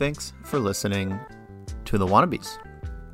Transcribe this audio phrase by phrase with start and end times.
[0.00, 1.20] Thanks for listening
[1.84, 2.56] to the Wannabes.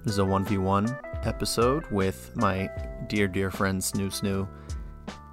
[0.04, 2.70] This is a 1v1 episode with my
[3.08, 4.46] dear, dear friend Snoo Snoo.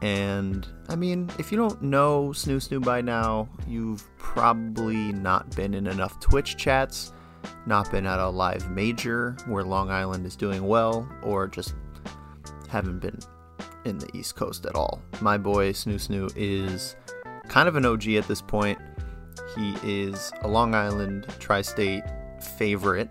[0.02, 5.76] And I mean, if you don't know Snoo Snoo by now, you've probably not been
[5.76, 7.14] in enough Twitch chats,
[7.68, 11.76] not been at a live major where Long Island is doing well, or just
[12.68, 13.20] haven't been
[13.86, 15.04] in the East Coast at all.
[15.22, 16.96] My boy Snoo Snoo is
[17.48, 18.80] kind of an OG at this point.
[19.56, 22.04] He is a Long Island tri state
[22.58, 23.10] favorite,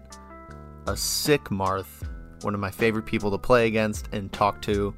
[0.86, 2.08] a sick Marth,
[2.42, 4.94] one of my favorite people to play against and talk to.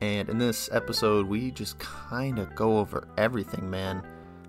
[0.00, 4.06] And in this episode, we just kind of go over everything, man.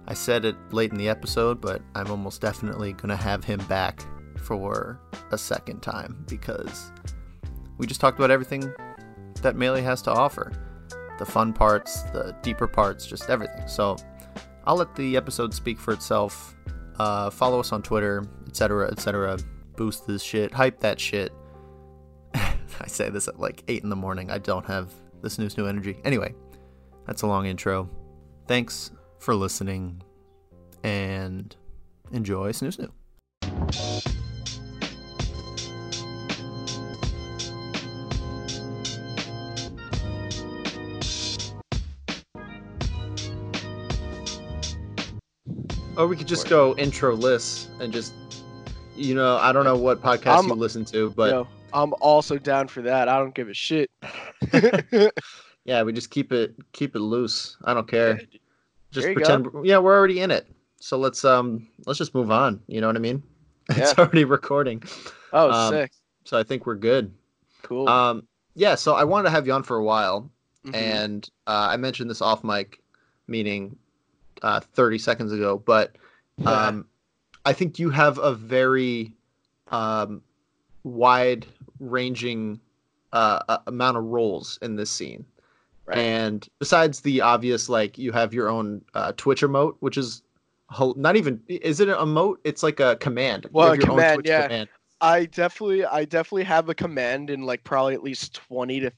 [0.08, 3.60] I said it late in the episode, but I'm almost definitely going to have him
[3.68, 4.02] back
[4.38, 5.00] for
[5.32, 6.92] a second time because
[7.78, 8.72] we just talked about everything
[9.42, 10.52] that Melee has to offer
[11.18, 13.68] the fun parts, the deeper parts, just everything.
[13.68, 13.96] So
[14.68, 16.56] I'll let the episode speak for itself.
[16.98, 19.38] Uh, follow us on Twitter, etc., etc.
[19.76, 21.32] Boost this shit, hype that shit.
[22.34, 24.32] I say this at like 8 in the morning.
[24.32, 25.98] I don't have this Snoo Snoo energy.
[26.04, 26.34] Anyway,
[27.06, 27.90] that's a long intro.
[28.48, 30.02] Thanks for listening
[30.84, 31.56] and
[32.12, 32.92] enjoy Snoo
[33.52, 34.15] Snoo.
[45.98, 48.14] Or we could just go intro lists and just,
[48.96, 52.38] you know, I don't know what podcast I'm- you listen to, but Yo, I'm also
[52.38, 53.08] down for that.
[53.08, 53.90] I don't give a shit.
[55.66, 57.58] yeah, we just keep it keep it loose.
[57.64, 58.20] I don't care.
[58.92, 59.48] Just you pretend.
[59.64, 60.48] Yeah, we're already in it.
[60.80, 62.62] So let's um let's just move on.
[62.68, 63.24] You know what I mean?
[63.70, 64.84] It's already recording,
[65.34, 65.92] Oh, Um, sick.
[66.24, 67.12] so I think we're good.
[67.64, 67.90] Cool.
[67.90, 68.76] Um, yeah.
[68.76, 70.30] So I wanted to have you on for a while,
[70.68, 70.76] Mhm.
[70.76, 72.82] and uh, I mentioned this off mic
[73.28, 73.76] meeting
[74.46, 75.96] uh, 30 seconds ago, but
[76.46, 76.86] um,
[77.46, 79.12] I think you have a very
[79.70, 80.22] um,
[80.84, 81.48] wide
[81.80, 82.60] ranging
[83.12, 85.26] uh, amount of roles in this scene.
[85.88, 85.98] Right.
[85.98, 90.22] And besides the obvious, like you have your own uh, Twitch emote, which is
[90.96, 92.36] not even is it an emote?
[92.44, 93.48] It's like a command.
[93.52, 94.44] Well, a command, yeah.
[94.44, 94.70] command.
[95.02, 98.92] I definitely, I definitely have a command in like probably at least twenty to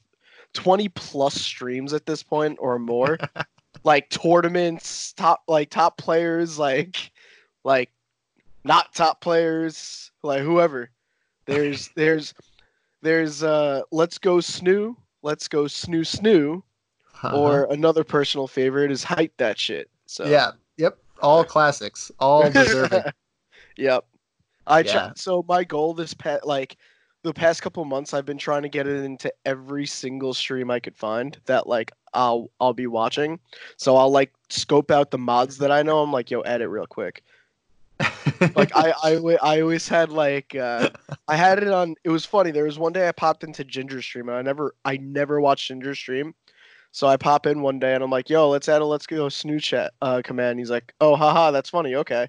[0.52, 3.18] twenty plus streams at this point or more.
[3.84, 7.10] like tournaments, top like top players, like
[7.64, 7.90] like
[8.64, 10.90] not top players, like whoever.
[11.46, 12.34] There's there's
[13.02, 16.62] there's uh let's go snoo, let's go snoo snoo,
[17.14, 17.36] Uh-huh.
[17.36, 19.88] or another personal favorite is hype that shit.
[20.06, 23.02] So yeah, yep, all classics, all deserving.
[23.76, 24.04] yep.
[24.66, 25.12] I Yeah.
[25.16, 26.76] so my goal this pet like
[27.28, 30.80] the past couple months I've been trying to get it into every single stream I
[30.80, 33.38] could find that like I'll I'll be watching.
[33.76, 36.00] So I'll like scope out the mods that I know.
[36.00, 37.22] I'm like, yo, edit real quick.
[38.54, 40.88] Like I I, I always had like uh,
[41.28, 41.96] I had it on.
[42.04, 42.50] It was funny.
[42.50, 45.68] There was one day I popped into Ginger stream and I never I never watched
[45.68, 46.34] Ginger stream.
[46.92, 49.26] So I pop in one day and I'm like, yo, let's add a let's go
[49.26, 50.58] snoo chat uh, command.
[50.58, 51.94] He's like, oh, haha, that's funny.
[51.94, 52.28] Okay.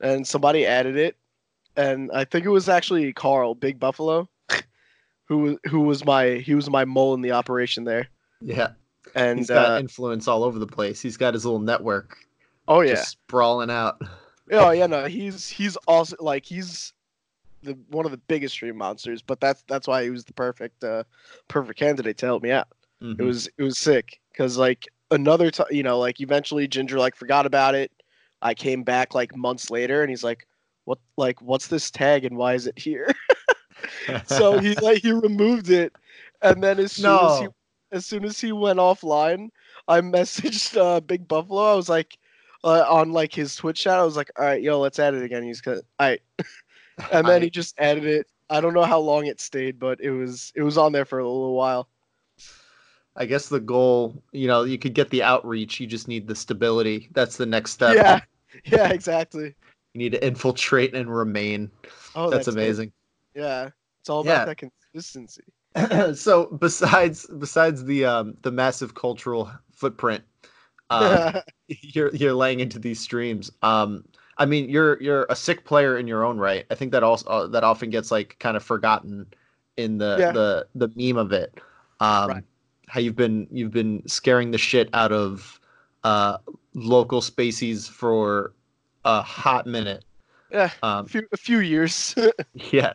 [0.00, 1.16] And somebody added it,
[1.76, 4.28] and I think it was actually Carl, Big Buffalo,
[5.24, 8.08] who who was my he was my mole in the operation there.
[8.40, 8.72] yeah,
[9.14, 11.00] And he's got uh, influence all over the place.
[11.00, 12.16] He's got his little network
[12.68, 14.00] oh yeah, just sprawling out.
[14.50, 16.92] oh yeah, no, he's he's also like he's
[17.62, 19.22] the one of the biggest stream monsters.
[19.22, 21.04] But that's that's why he was the perfect uh
[21.48, 22.68] perfect candidate to help me out.
[23.02, 23.18] Mhm.
[23.18, 27.16] It was it was sick because like another time, you know, like eventually Ginger like
[27.16, 27.90] forgot about it.
[28.44, 30.48] I came back like months later, and he's like,
[30.84, 30.98] "What?
[31.16, 33.12] Like, what's this tag, and why is it here?"
[34.26, 35.92] so he like he removed it,
[36.40, 37.48] and then as soon as he
[37.92, 39.50] as soon as he went offline,
[39.88, 41.72] I messaged uh, Big Buffalo.
[41.72, 42.18] I was like,
[42.64, 45.22] uh, on like his Twitch chat, I was like, "All right, yo, let's add it
[45.22, 46.20] again." He's gonna, all right,
[47.12, 48.26] and then he just added it.
[48.50, 51.18] I don't know how long it stayed, but it was it was on there for
[51.18, 51.88] a little while.
[53.14, 55.78] I guess the goal, you know, you could get the outreach.
[55.80, 57.10] You just need the stability.
[57.12, 57.94] That's the next step.
[57.94, 58.20] Yeah,
[58.64, 59.54] yeah, exactly.
[59.94, 61.70] You need to infiltrate and remain.
[62.14, 62.54] Oh, that's, good.
[62.54, 62.92] amazing.
[63.34, 64.44] Yeah, it's all Yeah.
[64.44, 65.42] about that consistency.
[66.14, 70.22] so besides besides the um the massive cultural footprint
[70.90, 74.04] um, you're you're laying into these streams um
[74.36, 77.26] i mean you're you're a sick player in your own right i think that also
[77.26, 79.26] uh, that often gets like kind of forgotten
[79.78, 80.32] in the Yeah.
[80.32, 81.58] the the meme of it
[82.00, 82.44] um Right.
[82.88, 85.58] how you've been you've been scaring the shit out of
[86.04, 86.36] uh
[86.74, 88.52] local spacies for
[89.04, 90.04] a hot minute
[90.52, 92.14] yeah, a um few a few years.
[92.54, 92.92] yeah.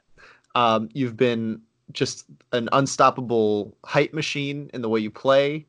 [0.56, 1.62] Um, you've been
[1.92, 5.65] just an unstoppable hype machine in the way you play.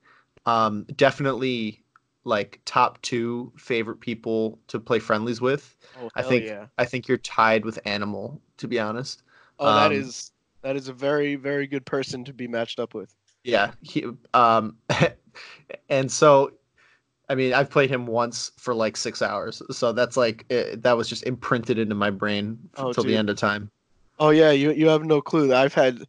[0.47, 1.83] Um, definitely
[2.25, 5.77] like top two favorite people to play friendlies with.
[6.01, 6.67] Oh, I think yeah.
[6.79, 9.23] I think you're tied with Animal, to be honest.
[9.59, 10.33] Oh, that um, is
[10.63, 13.15] that is a very very good person to be matched up with.
[13.45, 13.73] Yeah.
[13.81, 14.77] He, um,
[15.89, 16.53] and so,
[17.31, 20.97] I mean, I've played him once for like six hours, so that's like it, that
[20.97, 23.71] was just imprinted into my brain Oh, until the end of time.
[24.19, 25.55] Oh yeah, you you have no clue.
[25.55, 26.07] I've had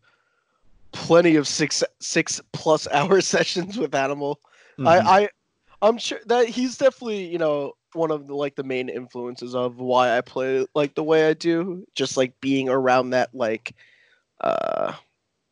[0.92, 4.39] plenty of six six plus hour sessions with Animal.
[4.77, 4.88] Mhm.
[4.88, 5.30] I, I
[5.81, 9.77] I'm sure that he's definitely you know one of the like the main influences of
[9.77, 11.86] why I play like the way I do.
[11.95, 13.75] Just like being around that like
[14.42, 14.94] uh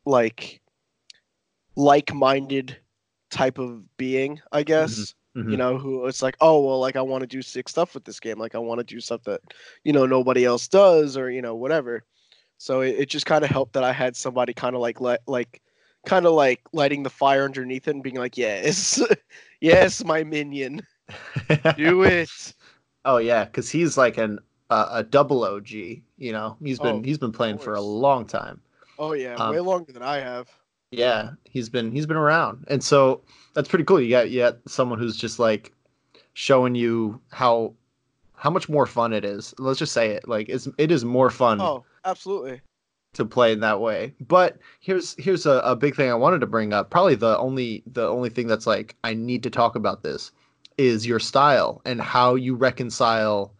[0.05, 0.61] like
[1.75, 2.77] like minded
[3.29, 5.13] type of being, I guess.
[5.37, 5.51] Mhm.
[5.51, 8.05] You know, who it's like, oh well, like I want to do sick stuff with
[8.05, 8.39] this game.
[8.39, 9.41] Like I want to do stuff that
[9.83, 12.03] you know nobody else does, or you know whatever.
[12.57, 15.21] So it, it just kind of helped that I had somebody kind of like let
[15.27, 15.61] like
[16.05, 19.01] kind of like lighting the fire underneath it and being like, yes,
[19.61, 20.81] yes, my minion,
[21.75, 22.55] do it.
[23.05, 24.39] oh yeah, because he's like an
[24.69, 26.03] uh, a double OG.
[26.17, 28.61] You know, he's been Oh, he's been playing for a long time.
[28.97, 30.49] Oh yeah, Um, way longer than I have.
[30.91, 33.21] Yeah, he's been he's been around, and so
[33.53, 33.99] that's pretty cool.
[33.99, 35.73] You got you got someone who's just like
[36.33, 37.73] showing you how
[38.35, 39.53] how much more fun it is.
[39.57, 42.61] Let's just say it like it's it is more fun Oh, absolutely.
[43.13, 44.13] to play in that way.
[44.21, 46.89] But here's here's a, a big thing I wanted to bring up.
[46.89, 50.31] Probably the only the only thing that's like I need to talk about this
[50.77, 53.53] is your style and how you reconcile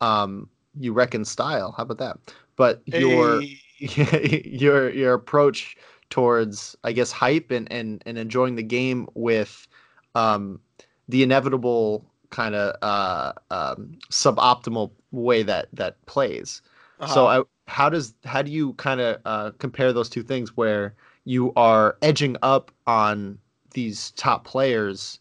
[0.00, 0.48] um
[0.80, 1.72] you reconcile.
[1.76, 2.18] How about that?
[2.56, 3.60] But your Hey.
[4.44, 5.76] your your approach
[6.14, 9.66] towards I guess hype and and, and enjoying the game with
[10.14, 10.60] um
[11.08, 16.62] the inevitable kind of uh um suboptimal way that that plays.
[17.04, 17.26] So Uh-huh.
[17.26, 20.94] I, how does how do you kind of uh, compare those two things where
[21.24, 23.38] you are edging up on
[23.72, 25.18] these top players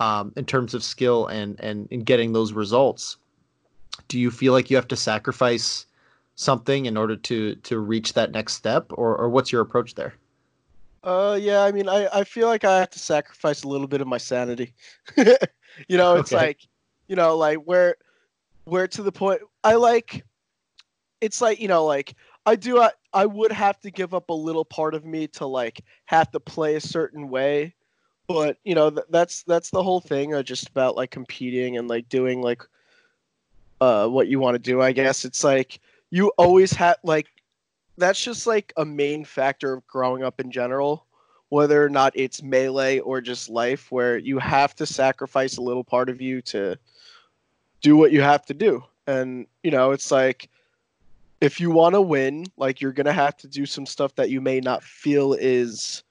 [0.00, 3.16] um, in terms of skill and and in getting those results?
[4.08, 5.86] Do you feel like you have to sacrifice
[6.34, 10.14] something in order to to reach that next step, or or what's your approach there?
[11.04, 14.00] Uh, yeah, I mean, I, I feel like I have to sacrifice a little bit
[14.00, 14.74] of my sanity.
[15.16, 16.36] you know, it's Okay.
[16.36, 16.60] like,
[17.08, 17.96] you know, like where,
[18.64, 19.40] where to the point.
[19.64, 20.24] I like,
[21.20, 22.14] it's like you know, like
[22.46, 22.80] I do.
[22.80, 26.30] I I would have to give up a little part of me to like have
[26.32, 27.74] to play a certain way,
[28.26, 30.34] but you know, th- that's that's the whole thing.
[30.34, 32.62] Uh, just about like competing and like doing like,
[33.80, 34.80] uh, what you want to do.
[34.80, 37.28] I guess it's like you always have like
[37.98, 41.06] that's just like a main factor of growing up in general
[41.52, 45.84] whether or not it's melee or just life where you have to sacrifice a little
[45.84, 46.78] part of you to
[47.82, 48.82] do what you have to do.
[49.06, 50.48] And you know it's like
[51.42, 54.40] if you want to win like you're gonna have to do some stuff that you
[54.40, 56.02] may not feel is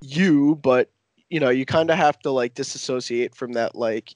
[0.00, 0.90] you but
[1.30, 4.14] you know you kind of have to like disassociate from that like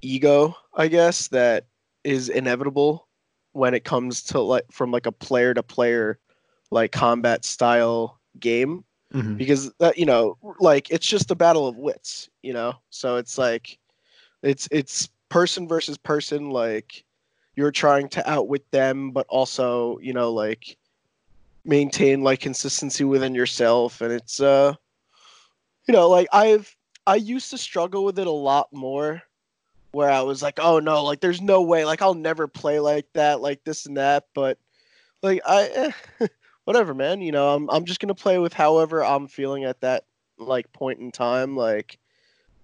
[0.00, 1.66] ego i guess that
[2.04, 3.07] is inevitable
[3.58, 6.18] when it comes to like from like a player to player
[6.70, 8.84] like combat style game
[9.36, 12.74] because that you know like it's just a battle of wits you know?
[12.90, 13.78] So it's like
[14.42, 17.04] it's it's person versus person like
[17.56, 20.76] you're trying to outwit them but also you know like
[21.64, 24.00] maintain like consistency within yourself.
[24.00, 24.74] And it's uh
[25.88, 29.22] you know like i've i used to struggle with it a lot more
[29.90, 33.06] where i was like oh no like there's no way like i'll never play like
[33.14, 34.58] that like this and that but
[35.22, 36.26] like i eh,
[36.64, 40.04] whatever man you know i'm i'm just to play with however i'm feeling at that
[40.38, 41.98] like point in time like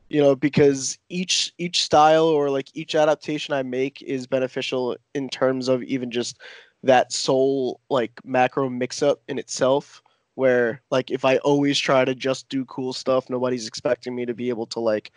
[0.08, 5.28] you know because each each style or like each adaptation i make is beneficial in
[5.28, 6.38] terms of even just
[6.82, 10.02] that soul like macro mix up in itself
[10.34, 14.34] where like if i always try to just do cool stuff nobody's expecting me to
[14.34, 15.10] be able to like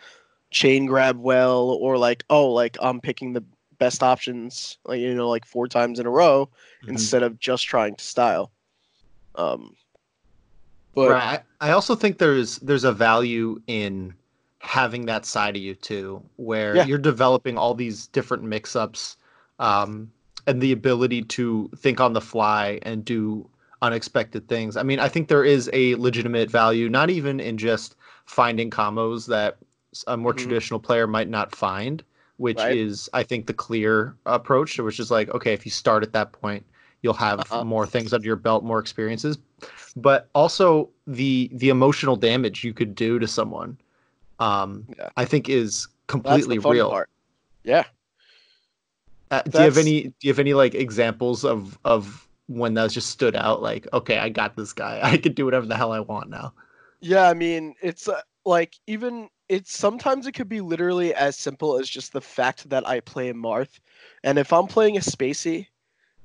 [0.50, 3.44] chain grab well or like oh like i'm picking the
[3.78, 6.48] best options like you know like four times in a row
[6.82, 6.88] Mhm.
[6.88, 8.50] instead of just trying to style
[9.34, 9.76] um
[10.94, 11.40] but right.
[11.60, 14.14] I I also think there's there's a value in
[14.60, 16.86] having that side of you too, where Yeah.
[16.86, 19.16] you're developing all these different mix-ups,
[19.60, 20.10] um,
[20.48, 23.48] and the ability to think on the fly and do
[23.82, 24.76] unexpected things.
[24.76, 27.94] I mean, I think there is a legitimate value, not even in just
[28.26, 29.58] finding combos that
[30.06, 30.38] a more Mhm.
[30.38, 32.02] traditional player might not find,
[32.36, 32.72] which Right.
[32.72, 36.32] is, I think, the clear approach, which is like, okay, if you start at that
[36.32, 36.64] point,
[37.02, 37.64] you'll have Uh-huh.
[37.64, 39.38] more things under your belt, more experiences
[39.96, 43.76] but also the the emotional damage you could do to someone
[44.38, 45.08] um Yeah.
[45.16, 47.08] i think is completely real part
[47.64, 47.84] yeah
[49.30, 52.90] Uh, do you have any do you have any like examples of of when that
[52.90, 55.92] just stood out like okay i got this guy i could do whatever the hell
[55.92, 56.52] i want now
[57.00, 61.78] Yeah, I mean, it's uh, like even it's sometimes it could be literally as simple
[61.78, 63.80] as just the fact that I play Marth,
[64.24, 65.66] and if I'm playing a Spacey,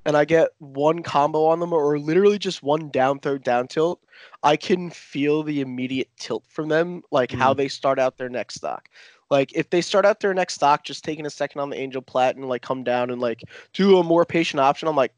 [0.06, 4.01] and I get one combo on them or literally just one down throw down tilt,
[4.44, 8.56] I can feel the immediate tilt from them, like how they start out their next
[8.56, 8.89] stock.
[9.30, 12.01] Like if they start out their next stock just taking a second on the Angel
[12.01, 15.13] Plat and like come down and like do a more patient option, I'm like,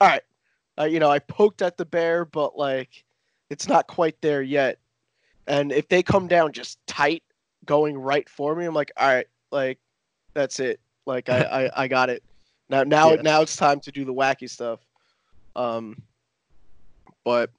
[0.00, 0.22] all right,
[0.78, 3.04] uh, you know, I poked at the bear, but like
[3.50, 4.78] it's not quite there yet.
[5.46, 7.22] And if they come down just tight,
[7.68, 9.78] going right for me, I'm like, all right, like
[10.34, 10.80] that's it.
[11.06, 12.24] Like I, I, I got it.
[12.70, 13.22] Now, now, Yeah.
[13.22, 14.80] now it's time to do the wacky stuff.
[15.56, 16.02] Um,
[17.24, 17.50] but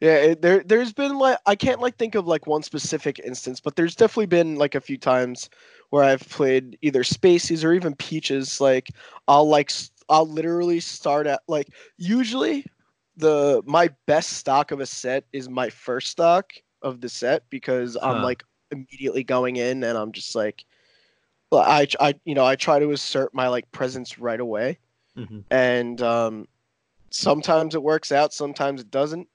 [0.00, 3.60] yeah, it, there, there's been like I can't like think of like one specific instance,
[3.60, 5.50] but there's definitely been like a few times
[5.90, 8.60] where I've played either Spaceys or even Peaches.
[8.60, 8.90] Like
[9.28, 9.72] I'll like
[10.08, 12.66] I'll literally start at like usually
[13.16, 17.96] the my best stock of a set is my first stock of the set because
[18.02, 18.22] I'm Huh.
[18.22, 20.64] like immediately going in and I'm just like
[21.50, 24.78] well, I I you know I try to assert my like presence right away.
[25.16, 25.44] Mhm.
[25.50, 26.46] and um
[27.10, 29.28] sometimes it works out sometimes it doesn't.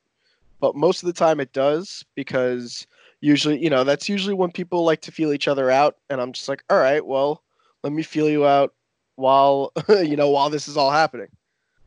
[0.59, 2.85] But most of the time it does because
[3.21, 6.31] usually you know that's usually when people like to feel each other out and i'm
[6.33, 7.43] just like all right well
[7.83, 8.73] let me feel you out
[9.15, 11.27] while you know while this is all happening.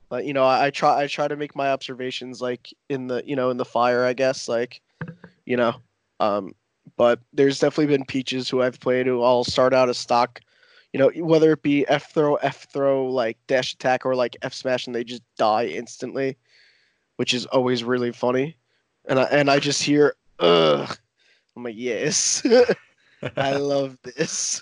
[0.09, 3.23] But you know I, I try i try to make my observations like in the
[3.27, 4.81] you know in the fire i guess like
[5.45, 5.75] you know
[6.21, 6.55] um
[6.97, 10.41] but there's definitely been peaches who i've played who all start out as stock
[10.93, 14.55] you know whether it be f throw f throw like dash attack or like f
[14.55, 16.37] smash and they just die instantly
[17.17, 18.57] which is always really funny
[19.07, 20.99] and i and i just hear ugh
[21.57, 22.43] i'm like yes
[23.37, 24.61] i love this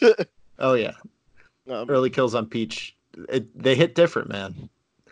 [0.62, 0.92] oh yeah,
[1.68, 2.96] um, early kills on Peach.
[3.28, 4.70] It, they hit different, man.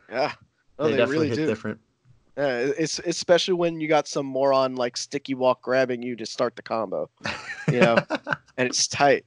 [0.09, 0.33] yeah
[0.79, 1.81] oh, they, they, definitely really hit do different.
[2.37, 6.56] Yeah, it's especially when you got some moron like sticky walk grabbing you to start
[6.56, 7.10] the combo,
[7.68, 7.96] you know,
[8.56, 9.25] and it's tight.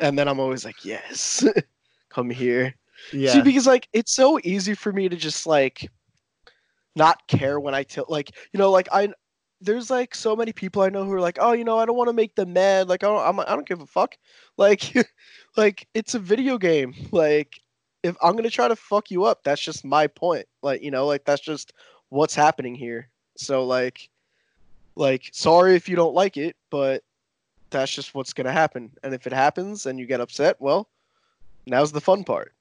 [0.00, 1.44] And then I'm always like, yes,
[2.08, 2.74] come here.
[3.12, 3.32] yeah.
[3.32, 5.90] See, because like it's so easy for me to just like
[6.96, 8.10] not care when I tilt.
[8.10, 9.12] Like you know, like I
[9.60, 11.96] there's like so many people I know who are like, oh, you know, I don't
[11.96, 12.88] want to make them mad.
[12.88, 14.16] Like I don't, I'm, I don't give a fuck.
[14.56, 14.94] Like,
[15.56, 16.94] like it's a video game.
[17.10, 17.60] Like
[18.02, 20.46] if I'm gonna try to fuck you up, that's just my point.
[20.62, 21.72] Like you know, like that's just
[22.10, 23.08] what's happening here.
[23.36, 24.08] So like,
[24.96, 27.02] like sorry if you don't like it, but
[27.70, 28.90] that's just what's gonna happen.
[29.02, 30.88] And if it happens and you get upset, well,
[31.66, 32.52] now's the fun part.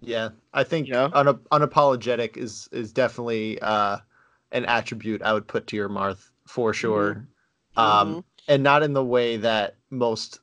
[0.00, 1.10] Yeah, I think You know?
[1.14, 3.98] una- unapologetic is is definitely uh,
[4.52, 7.26] an attribute I would put to your Marth for sure,
[7.76, 10.40] um, and not in the way that most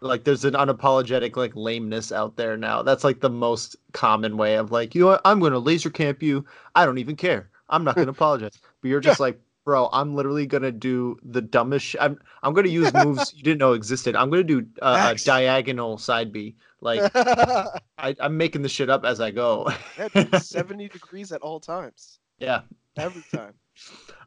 [0.00, 0.24] like.
[0.24, 2.82] There's an unapologetic like lameness out there now.
[2.82, 5.22] That's like the most common way of like, you know what?
[5.24, 6.44] I'm going to laser camp you.
[6.74, 7.48] I don't even care.
[7.72, 8.58] I'm not going to apologize.
[8.80, 11.86] But you're just like, bro, I'm literally going to do the dumbest.
[11.86, 14.14] Sh- I'm I'm going to use moves you didn't know existed.
[14.14, 16.54] I'm going to do uh, a diagonal side B.
[16.80, 19.68] Like I, I'm making the shit up as I go.
[20.14, 22.20] dude, 70 degrees at all times.
[22.38, 22.60] yeah.
[22.96, 23.54] Every time.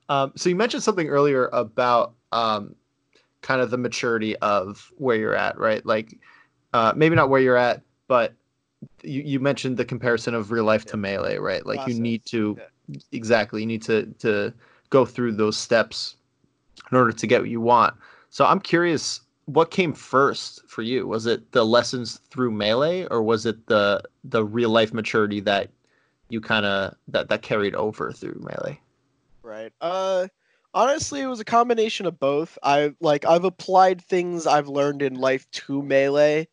[0.10, 2.76] Um, so you mentioned something earlier about um,
[3.42, 5.86] kind of the maturity of where you're at, right?
[5.86, 6.18] Like
[6.74, 8.34] uh, maybe not where you're at, but
[9.04, 11.64] you, you mentioned the comparison of real life to melee, right?
[11.66, 12.58] Like you need to
[13.12, 14.54] exactly you need to to
[14.90, 16.16] go through those steps
[16.92, 17.96] in order to get what you want.
[18.30, 21.08] So I'm curious, what came first for you?
[21.08, 25.70] Was it the lessons through melee, or was it the the real life maturity that
[26.30, 28.80] you kind of that that carried over through melee?
[29.44, 29.72] Right.
[29.80, 30.28] Uh
[30.74, 32.58] honestly it was a combination of both.
[32.64, 36.48] I like I've applied things I've learned in life to melee.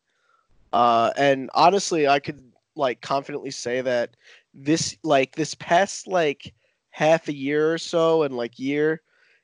[0.71, 4.15] Uh and honestly I could like confidently say that
[4.53, 6.53] this like this past like
[6.91, 9.01] half a year or so and like year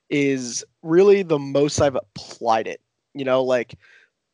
[0.09, 2.81] is really the most I've applied it.
[3.13, 3.75] You know, like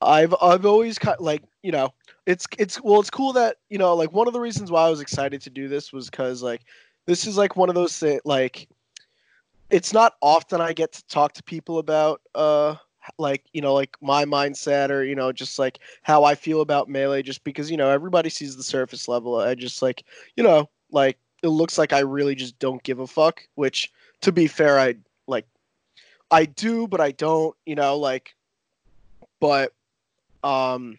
[0.01, 1.93] I've I've always kind like, you know,
[2.25, 4.89] it's it's well it's cool that, you know, like one of the reasons why I
[4.89, 6.61] was excited to do this was cuz like
[7.05, 8.67] this is like one of those thi- like
[9.69, 12.75] it's not often I get to talk to people about uh
[13.17, 16.89] like you know like my mindset or you know just like how I feel about
[16.89, 19.39] melee just because you know everybody sees the surface level.
[19.39, 20.03] I just like
[20.35, 24.31] you know like it looks like I really just don't give a fuck which to
[24.31, 24.95] be fair I
[25.27, 25.45] like
[26.31, 28.35] I do but I don't you know like
[29.39, 29.73] but
[30.43, 30.97] um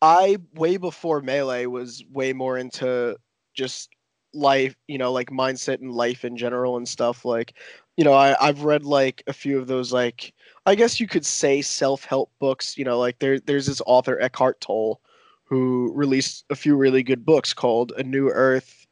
[0.00, 3.16] I way before melee was way more into
[3.54, 3.90] just
[4.34, 7.54] life you know like mindset and life in general and stuff like
[7.96, 10.32] you know I, i've read like a few of those like
[10.66, 14.60] i guess you could say self-help books you know like there, there's this author eckhart
[14.60, 15.00] tolle
[15.44, 18.86] who released a few really good books called a new earth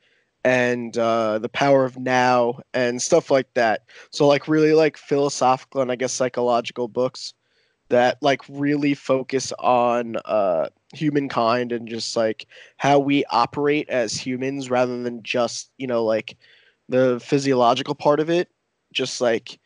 [0.45, 3.83] and uh, the power of now and stuff like that.
[4.11, 7.35] So like really like philosophical and i guess psychological books
[7.88, 14.71] that like really focus on uh humankind and just like how we operate as humans
[14.71, 16.37] rather than just you know like
[16.88, 18.49] the physiological part of it.
[18.93, 19.59] Just like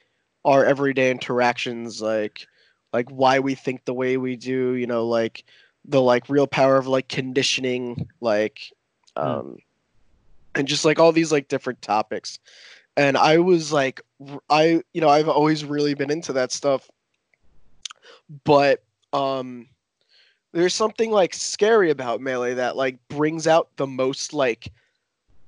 [0.47, 2.47] our everyday interactions like
[2.93, 5.45] like why we think the way we do you know like
[5.85, 8.73] the like real power of like conditioning like
[9.17, 9.59] um
[10.57, 12.39] and just like all these like different topics.
[12.97, 14.01] And i was like
[14.49, 16.91] I you know i've always really been into that stuff.
[18.45, 19.69] But um
[20.53, 24.73] there's something like scary about melee that like brings out the most like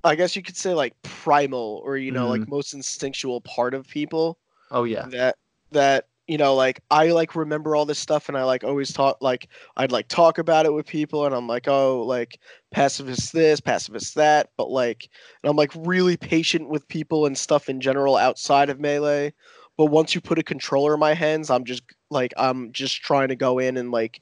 [0.04, 3.88] i guess you could say like primal or you know like most instinctual part of
[3.88, 4.38] people
[4.70, 5.06] Oh yeah.
[5.10, 5.36] that
[5.72, 9.16] that you know like i like remember all this stuff and i like always talk
[9.20, 9.48] like
[9.78, 12.38] i'd like talk about it with people and i'm like oh like
[12.70, 15.08] pacifist this pacifist that but like
[15.42, 19.32] and i'm like really patient with people and stuff in general outside of melee
[19.78, 23.28] but once you put a controller in my hands i'm just like i'm just trying
[23.28, 24.20] to go in and like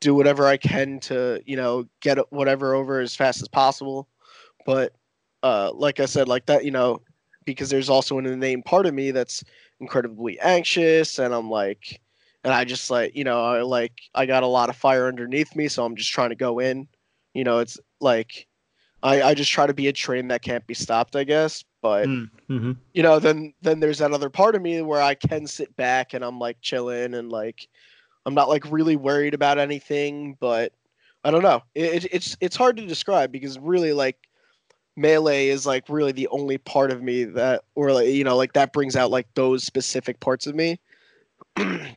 [0.00, 4.06] do whatever i can to you know get whatever over as fast as possible
[4.66, 4.92] but
[5.42, 7.00] uh like i said like that you know
[7.44, 9.42] because there's also an innate part of me that's
[9.80, 12.00] incredibly anxious and I'm like
[12.44, 15.54] and I just like you know I like I got a lot of fire underneath
[15.56, 16.88] me so I'm just trying to go in
[17.34, 18.46] you know it's like
[19.02, 22.08] I I just try to be a train that can't be stopped I guess but
[22.08, 22.72] Mm-hmm.
[22.92, 26.14] you know then then there's that other part of me where I can sit back
[26.14, 27.68] and I'm like chilling and like
[28.26, 30.72] I'm not like really worried about anything but
[31.24, 34.16] I don't know it, it, it's it's hard to describe because really like
[34.96, 38.52] melee is like really the only part of me that or like you know like
[38.52, 40.78] that brings out like those specific parts of me.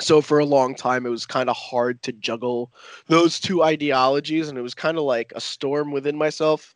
[0.00, 2.72] So for a long time it was kind of hard to juggle
[3.08, 6.74] those two ideologies and it was kind of like a storm within myself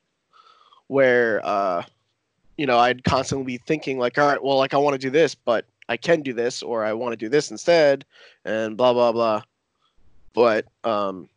[0.89, 1.83] where uh
[2.59, 5.09] you know i'd constantly be thinking like all right well like i want to do
[5.09, 8.05] this but i can do this or i want to do this instead
[8.45, 9.43] and blah blah blah.
[10.35, 11.29] But um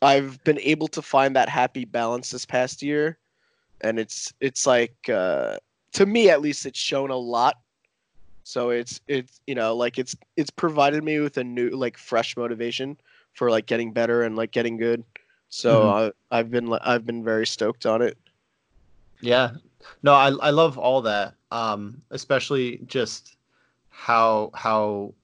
[0.00, 3.18] i've been able to find that happy balance this past year
[3.82, 5.56] and it's it's like uh
[5.92, 7.56] to me at least it's shown a lot
[8.44, 12.36] so it's it's you know like it's it's provided me with a new like fresh
[12.36, 12.96] motivation
[13.34, 15.04] for like getting better and like getting good
[15.48, 16.12] so Mhm.
[16.30, 18.16] I, i've been i've been very stoked on it
[19.20, 19.52] Yeah.
[20.02, 21.34] No, I I love all that.
[21.50, 23.36] Um, especially just
[23.90, 25.14] how how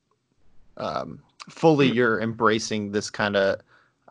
[0.77, 3.61] um, fully you're embracing this kind of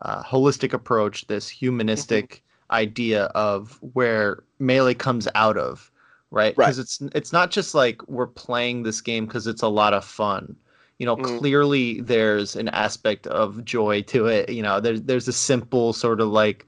[0.02, 5.90] uh, holistic approach, this humanistic idea of where melee comes out of,
[6.30, 6.56] right?
[6.56, 6.66] Right.
[6.66, 10.04] Because it's it's not just like we're playing this game because it's a lot of
[10.04, 10.56] fun.
[10.98, 11.38] You know, Mhm.
[11.38, 14.48] clearly there's an aspect of joy to it.
[14.50, 16.66] You know, there's there's a simple sort of like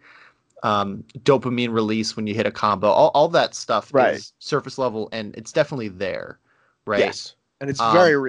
[0.62, 2.88] um, dopamine release when you hit a combo.
[2.88, 4.14] All, all that stuff Right.
[4.14, 6.38] is surface level, and it's definitely there,
[6.86, 7.00] right?
[7.00, 8.28] yes and it's Um, very re-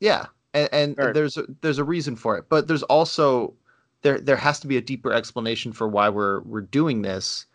[0.00, 3.54] Yeah, and, and there's a, there's a reason for it, but there's also
[4.02, 7.46] there there has to be a deeper explanation for why we're we're doing this.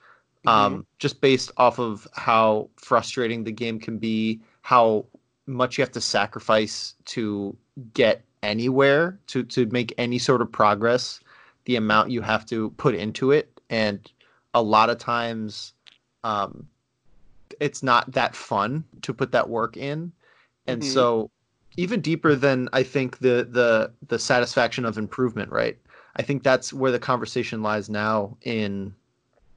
[0.46, 5.06] Um, just based off of how frustrating the game can be, how
[5.46, 7.56] much you have to sacrifice to
[7.94, 11.20] get anywhere to to make any sort of progress,
[11.66, 14.10] the amount you have to put into it, and
[14.54, 15.74] a lot of times,
[16.24, 16.66] um,
[17.60, 20.14] it's not that fun to put that work in,
[20.66, 20.86] and Mhm.
[20.86, 21.30] so
[21.76, 25.78] even deeper than I think the the the satisfaction of improvement, right?
[26.18, 28.94] I think that's where the conversation lies now in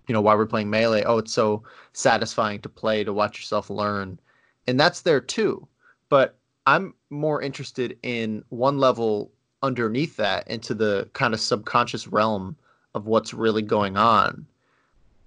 [0.07, 1.05] you know why we're playing melee.
[1.05, 4.19] Oh, it's so satisfying to play to watch yourself learn.
[4.67, 5.67] And that's there too.
[6.09, 9.31] But I'm more interested in one level
[9.63, 12.57] underneath that into the kind of subconscious realm
[12.95, 14.47] of what's really going on.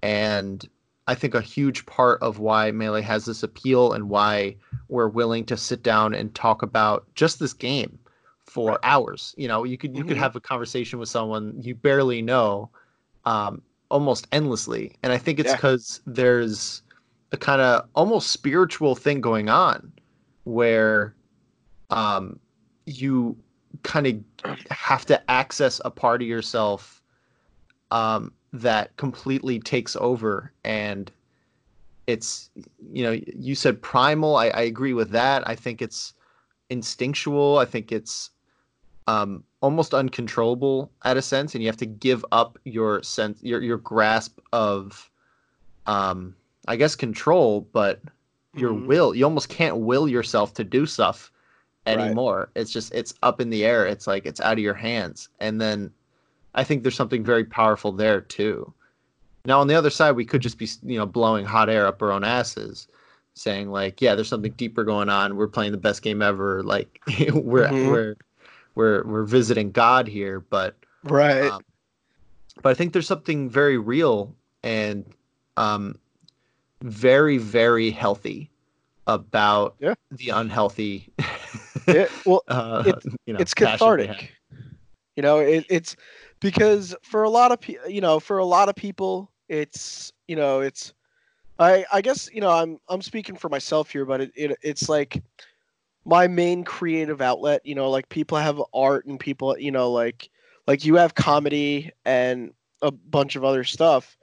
[0.02, 0.68] And
[1.08, 4.58] I think a huge part of why Melee has this appeal and why
[4.90, 8.00] we're willing to sit down and talk about just this game
[8.46, 8.80] for Right.
[8.84, 9.34] hours.
[9.38, 10.18] You know, you could you could Mhm.
[10.18, 12.70] have a conversation with someone you barely know
[13.26, 14.96] um, almost endlessly.
[15.04, 15.56] And I think it's Yeah.
[15.56, 16.84] because there's
[17.32, 19.92] a kind of almost spiritual thing going on
[20.46, 21.16] where
[21.90, 22.40] um,
[22.86, 23.38] you
[23.84, 27.02] kind of have to access a part of yourself
[27.92, 31.12] um, that completely takes over and
[32.08, 32.50] it's
[32.92, 36.14] you know you said primal I, I agree with that i think it's
[36.74, 37.58] instinctual.
[37.60, 38.32] I think it's
[39.08, 43.62] um, almost uncontrollable at a sense and you have to give up your sense your,
[43.62, 45.10] your grasp of
[45.88, 46.36] um,
[46.70, 48.02] i guess control but
[48.56, 48.88] your Mhm.
[48.88, 51.32] will you almost can't will yourself to do stuff
[51.86, 51.98] Right.
[52.00, 52.50] anymore.
[52.56, 53.86] It's just it's up in the air.
[53.86, 55.28] It's like it's out of your hands.
[55.42, 55.92] And then
[56.56, 58.74] i think there's something very powerful there too.
[59.46, 62.02] Now on the other side we could just be you know blowing hot air up
[62.02, 62.88] our own asses
[63.36, 67.02] saying like yeah there's something deeper going on we're playing the best game ever like
[67.34, 67.90] we're Mhm.
[67.90, 68.16] we're
[68.76, 71.44] we're we're visiting God here, but Right.
[71.52, 71.62] um,
[72.64, 75.06] but I think there's something very real and
[75.58, 76.00] um,
[76.82, 78.50] very very healthy
[79.06, 79.94] about Yeah.
[80.12, 81.10] the unhealthy.
[81.88, 84.16] Yeah, well, uh, it's- you know, it's passion we have.
[84.16, 84.34] cathartic.
[85.18, 85.96] You know, it, it's
[86.40, 90.36] because for a lot of people, you know, for a lot of people, it's you
[90.36, 90.94] know, it's
[91.60, 94.90] I I guess you know I'm I'm speaking for myself here, but it, it it's
[94.90, 95.22] like
[96.06, 97.62] my main creative outlet.
[97.66, 100.30] You know, like people have art and people, you know, like
[100.68, 104.18] like you have comedy and a bunch of other stuff.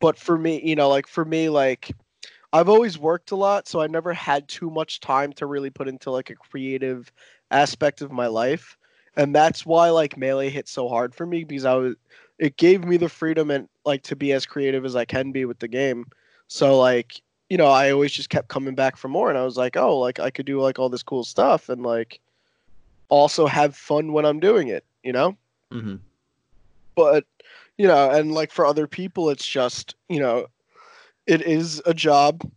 [0.00, 1.92] But for me, you know, like for me, like
[2.52, 5.88] I've always worked a lot, so I never had too much time to really put
[5.88, 7.12] into like a creative
[7.50, 8.76] aspect of my life.
[9.16, 11.94] And that's why like melee hit so hard for me because I was
[12.38, 15.44] it gave me the freedom and like to be as creative as I can be
[15.44, 16.06] with the game.
[16.48, 19.56] So like, you know, I always just kept coming back for more and I was
[19.56, 22.20] like, "Oh, like I could do like all this cool stuff and like
[23.08, 25.36] also have fun when I'm doing it, you know?"
[25.72, 26.00] Mhm.
[26.94, 27.24] but
[27.76, 30.46] you know and like for other people it's just you know
[31.26, 32.48] it is a job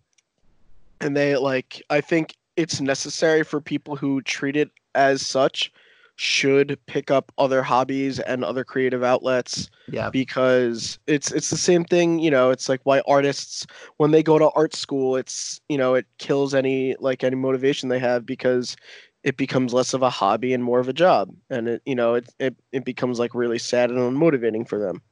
[1.01, 5.71] and they like i think it's necessary for people who treat it as such
[6.19, 10.09] should pick up other hobbies and other creative outlets Yeah.
[10.09, 14.39] because it's it's the same thing you know it's like why artists when they go
[14.39, 18.75] to art school it's you know it kills any like any motivation they have because
[19.23, 22.15] it becomes less of a hobby and more of a job and it you know
[22.15, 25.03] it it, it becomes like really sad and unmotivating for them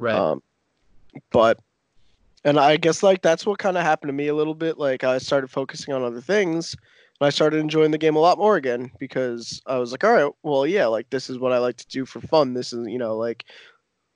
[0.00, 0.16] Right.
[0.16, 0.42] um
[1.30, 1.60] but
[2.44, 5.04] and i guess like that's what kind of happened to me a little bit like
[5.04, 6.74] i started focusing on other things
[7.22, 10.12] and i started enjoying the game a lot more again because i was like all
[10.12, 12.86] right well yeah like this is what i like to do for fun this is
[12.88, 13.44] you know like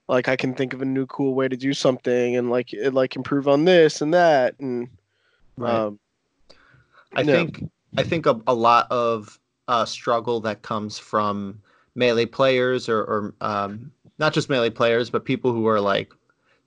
[0.08, 2.92] like i can think of a new cool way to do something and like it
[2.92, 4.88] like improve on this and that and
[5.56, 5.78] right.
[5.78, 6.00] um
[7.16, 7.32] I no.
[7.32, 7.64] think
[7.96, 11.60] I think a, a lot of uh, struggle that comes from
[11.94, 16.12] melee players or, or um, not just melee players, but people who are like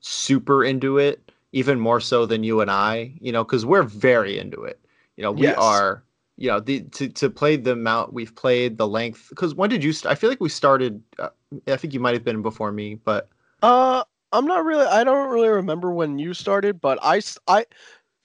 [0.02, 3.14] super into it, even more so than you and I.
[3.22, 4.80] You know, because we're very into it.
[5.18, 5.58] You know, we Yes.
[5.58, 6.04] are.
[6.40, 9.28] You know, the to to play the amount we've played, the length.
[9.30, 9.92] Because when did you?
[9.92, 11.04] St- I feel like we started.
[11.20, 11.30] Uh,
[11.68, 13.28] I think you might have been before me, but
[13.62, 14.86] Uh, I'm not really.
[14.86, 17.66] I don't really remember when you started, but i i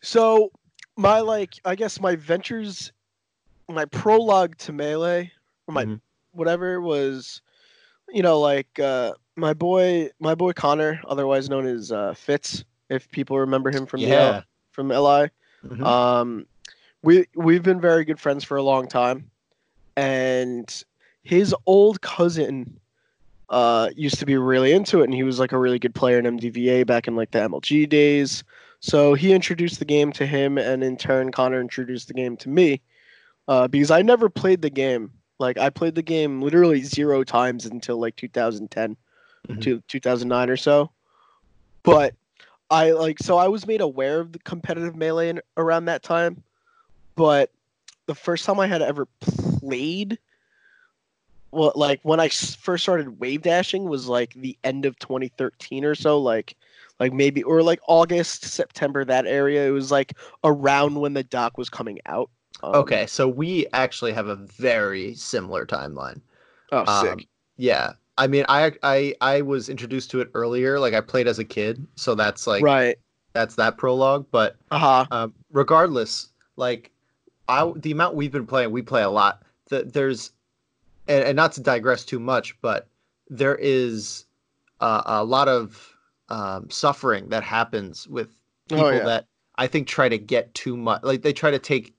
[0.01, 0.53] so
[0.97, 2.93] my like, I guess my ventures,
[3.69, 5.33] my prologue to melee
[5.67, 6.01] or my Mhm.
[6.31, 7.43] whatever was,
[8.11, 13.11] you know, like uh, my boy, my boy Connor, otherwise known as uh, Fitz, if
[13.11, 14.37] people remember him from yeah.
[14.37, 15.31] L- from LI.
[15.65, 15.85] Mhm.
[15.85, 16.47] Um,
[17.05, 19.31] we we've been very good friends for a long time,
[19.97, 20.85] and
[21.23, 22.81] his old cousin
[23.51, 26.19] uh used to be really into it, and he was like a really good player
[26.19, 28.43] in MDVA back in like the MLG days.
[28.81, 32.49] So he introduced the game to him, and in turn, Connor introduced the game to
[32.49, 32.81] me,
[33.49, 35.11] uh, because I never played the game.
[35.39, 38.97] Like I played the game literally zero times until like 2010
[39.49, 39.61] Mhm.
[39.63, 40.91] to 2009 or so.
[41.83, 42.15] But
[42.71, 46.43] I like so I was made aware of the competitive melee in, around that time,
[47.17, 47.51] but
[48.07, 50.19] the first time I had ever played,
[51.51, 55.95] well, like when I first started wave dashing was like the end of 2013 or
[55.95, 56.57] so, like
[57.01, 59.67] like maybe or like August September that area.
[59.67, 62.31] It was like around when the doc was coming out.
[62.63, 66.21] Um, Okay, so we actually have a very similar timeline.
[66.73, 67.13] Oh, sick.
[67.13, 67.21] Um,
[67.57, 70.79] yeah, I mean, I I I was introduced to it earlier.
[70.79, 72.97] Like I played as a kid, so that's like right.
[73.33, 74.27] that's that prologue.
[74.31, 75.07] But Uh huh.
[75.11, 76.91] um, regardless, like
[77.49, 79.43] I the amount we've been playing, we play a lot.
[79.69, 80.33] The, there's
[81.09, 82.89] and, and not to digress too much, but
[83.29, 84.27] there is
[84.81, 85.95] uh, a lot of
[86.29, 88.29] um, suffering that happens with
[88.69, 89.05] people Oh, yeah.
[89.05, 89.27] that
[89.57, 91.03] I think try to get too much.
[91.03, 91.95] Like they try to take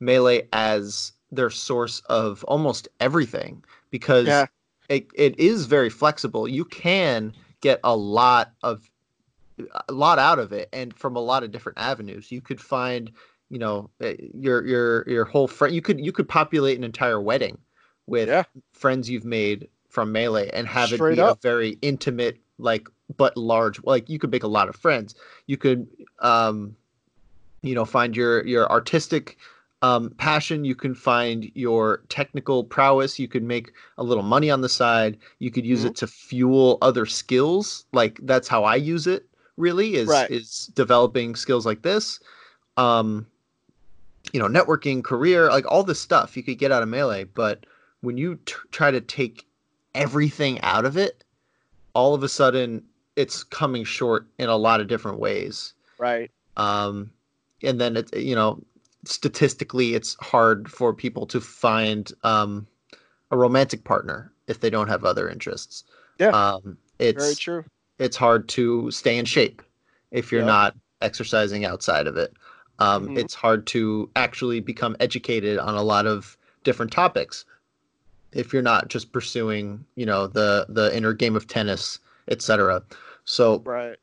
[0.00, 4.46] melee as their source of almost everything because Yeah.
[4.88, 6.46] it, it is very flexible.
[6.46, 8.88] You can get a lot of
[9.88, 12.32] a lot out of it and from a lot of different avenues.
[12.32, 13.10] You could find,
[13.52, 17.20] you know, eh, your your your whole friend you could you could populate an entire
[17.20, 17.58] wedding
[18.06, 18.44] with Yeah.
[18.72, 21.38] friends you've made from melee and have Straight it be up.
[21.38, 25.14] a very intimate like but large like you could make a lot of friends.
[25.46, 25.86] You could
[26.20, 26.76] um
[27.62, 29.38] you know find your your artistic
[29.82, 30.64] um, passion.
[30.64, 33.18] You can find your technical prowess.
[33.18, 35.18] You could make a little money on the side.
[35.40, 35.88] You could use Mm-hmm.
[35.88, 37.84] it to fuel other skills.
[37.92, 39.26] Like that's how I use it.
[39.56, 40.30] Really, is Right.
[40.30, 42.20] is developing skills like this.
[42.76, 43.26] Um,
[44.32, 47.24] you know, networking, career, like all this stuff you could get out of melee.
[47.24, 47.64] But
[48.00, 49.46] when you t- try to take
[49.94, 51.22] everything out of it,
[51.94, 52.82] all of a sudden
[53.16, 56.30] it's coming short in a lot of different ways Right.
[56.56, 57.10] um,
[57.62, 58.62] and then it's you know
[59.04, 62.66] statistically it's hard for people to find um,
[63.30, 65.84] a romantic partner if they don't have other interests.
[66.18, 66.28] Yeah.
[66.30, 67.64] Um, it's Very true.
[67.98, 69.60] it's hard to stay in shape
[70.10, 70.46] if you're Yep.
[70.46, 72.32] not exercising outside of it.
[72.78, 73.18] Um, Mhm.
[73.18, 77.44] It's hard to actually become educated on a lot of different topics
[78.32, 82.82] if you're not just pursuing, you know, the the inner game of tennis, etc.
[83.24, 83.98] So, Right.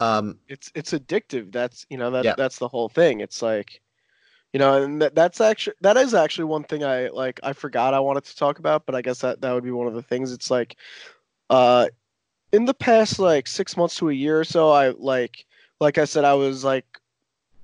[0.00, 1.52] um, It's it's addictive.
[1.52, 2.34] That's you know that Yeah.
[2.36, 3.20] that's the whole thing.
[3.20, 3.80] It's like,
[4.52, 7.40] you know, and that, that's actually that is actually one thing I like.
[7.42, 9.86] I forgot I wanted to talk about, but I guess that that would be one
[9.86, 10.32] of the things.
[10.32, 10.76] It's like,
[11.50, 11.88] uh,
[12.52, 15.46] in the past like six months to a year or so, I like
[15.80, 16.86] like I said, I was like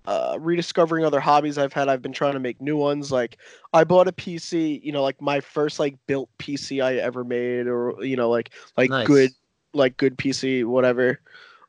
[0.06, 1.88] uh, rediscovering other hobbies I've had.
[1.88, 3.12] I've been trying to make new ones.
[3.12, 3.38] Like
[3.72, 7.66] I bought a PC, you know, like my first like built PC I ever made,
[7.66, 9.06] or you know, like like Nice.
[9.06, 9.30] good
[9.74, 11.20] like good PC, whatever.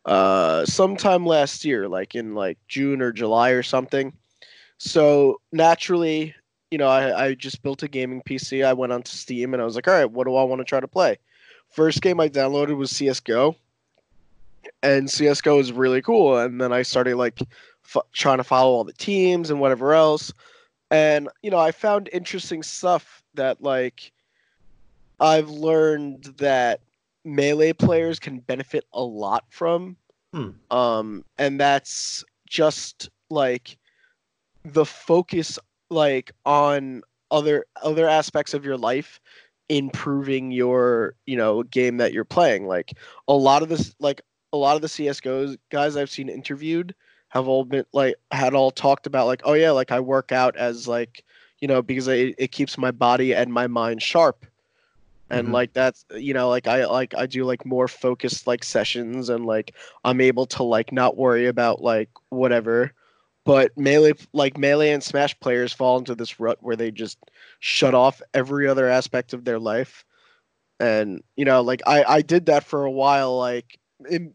[0.06, 4.14] Uh, sometime last year, like in like June or July or something.
[4.78, 6.36] So naturally,
[6.72, 8.66] you know, I, I just built a gaming PC.
[8.66, 10.66] I went onto Steam and I was like, all right, what do I want to
[10.66, 11.18] try to play?
[11.70, 13.56] First game I downloaded was CS:GO,
[14.82, 16.38] and CS:GO is really cool.
[16.38, 17.40] And then I started like
[17.96, 20.32] f- trying to follow all the teams and whatever else.
[20.92, 24.12] And you know, I found interesting stuff that like
[25.20, 26.82] I've learned that
[27.26, 29.98] melee players can benefit a lot from.
[30.34, 30.50] Hmm.
[30.72, 33.78] Um, and that's just like
[34.66, 37.02] the focus like on
[37.32, 39.20] other other aspects of your life
[39.70, 42.94] improving your you know game that you're playing like
[43.28, 46.94] a lot of this like a lot of the csgos guys i've seen interviewed
[47.34, 50.56] have all been like had all talked about like oh yeah like i work out
[50.58, 51.26] as like
[51.60, 54.46] you know because it, it keeps my body and my mind sharp.
[55.32, 55.52] And Mhm.
[55.52, 59.46] like that's you know like i like i do like more focused like sessions and
[59.46, 62.94] like i'm able to like not worry about like whatever.
[63.46, 67.18] But melee like melee and smash players fall into this rut where they just
[67.60, 70.06] shut off every other aspect of their life.
[70.80, 73.80] And you know like i i did that for a while like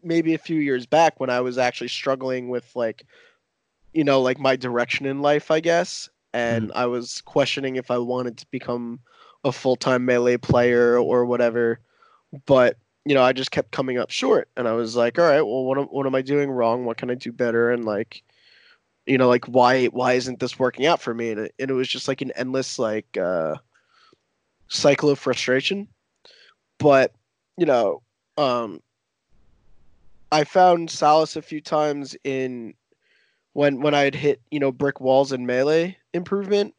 [0.03, 3.05] maybe a few years back when i was actually struggling with like
[3.93, 6.09] you know like my direction in life i guess.
[6.33, 8.99] And i was questioning if i wanted to become
[9.43, 11.79] a full-time melee player or whatever.
[12.45, 14.49] But you know i just kept coming up short.
[14.55, 16.85] And i was like all right well what am, what am i doing wrong?
[16.85, 17.71] What can i do better?
[17.71, 18.23] And like
[19.07, 21.31] you know like why why isn't this working out for me?
[21.31, 23.55] And it, and it was just like an endless like uh
[24.67, 25.87] cycle of frustration.
[26.77, 27.13] But
[27.57, 28.03] you know
[28.37, 28.81] um
[30.31, 32.73] i found solace a few times in
[33.53, 36.73] when when I had hit you know brick walls in melee improvement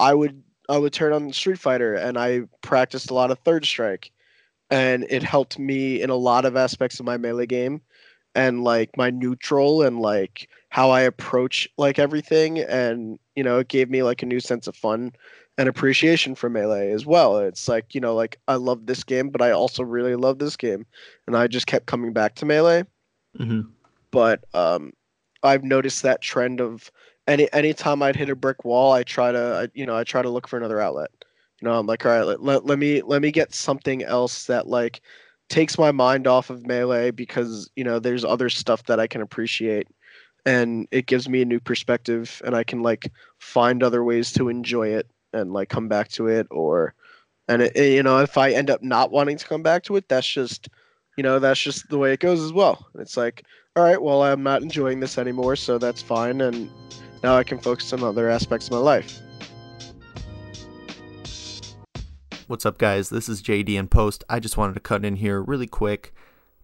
[0.00, 3.64] i would i would turn on street fighter and i practiced a lot of third
[3.64, 4.10] strike.
[4.70, 7.82] And it helped me in a lot of aspects of my melee game
[8.34, 12.60] and like my neutral and like how I approach like everything.
[12.60, 15.12] And you know it gave me like a new sense of fun
[15.58, 17.36] and appreciation for melee as well.
[17.38, 20.56] It's like, you know, like I love this game but I also really love this
[20.56, 20.86] game.
[21.26, 22.84] And I just kept coming back to melee
[23.38, 23.72] mhm.
[24.10, 24.92] but um
[25.42, 26.90] I've noticed that trend of
[27.26, 30.22] any anytime I'd hit a brick wall, I try to I, you know, I try
[30.22, 31.10] to look for another outlet.
[31.60, 34.46] You know, I'm like, all right, let, let, let me let me get something else
[34.46, 35.00] that like
[35.48, 39.20] takes my mind off of melee because you know there's other stuff that I can
[39.22, 39.88] appreciate
[40.46, 44.48] and it gives me a new perspective and I can like find other ways to
[44.48, 46.94] enjoy it and like come back to it or
[47.48, 49.96] and it, it- you know if I end up not wanting to come back to
[49.96, 50.68] it that's just
[51.16, 53.44] you know that's just the way it goes as well it's like
[53.76, 56.70] all right well I'm not enjoying this anymore so that's fine and
[57.22, 59.20] now I can focus on other aspects of my life
[62.52, 63.08] What's up, guys?
[63.08, 64.24] This is JD and Post.
[64.28, 66.12] I just wanted to cut in here really quick.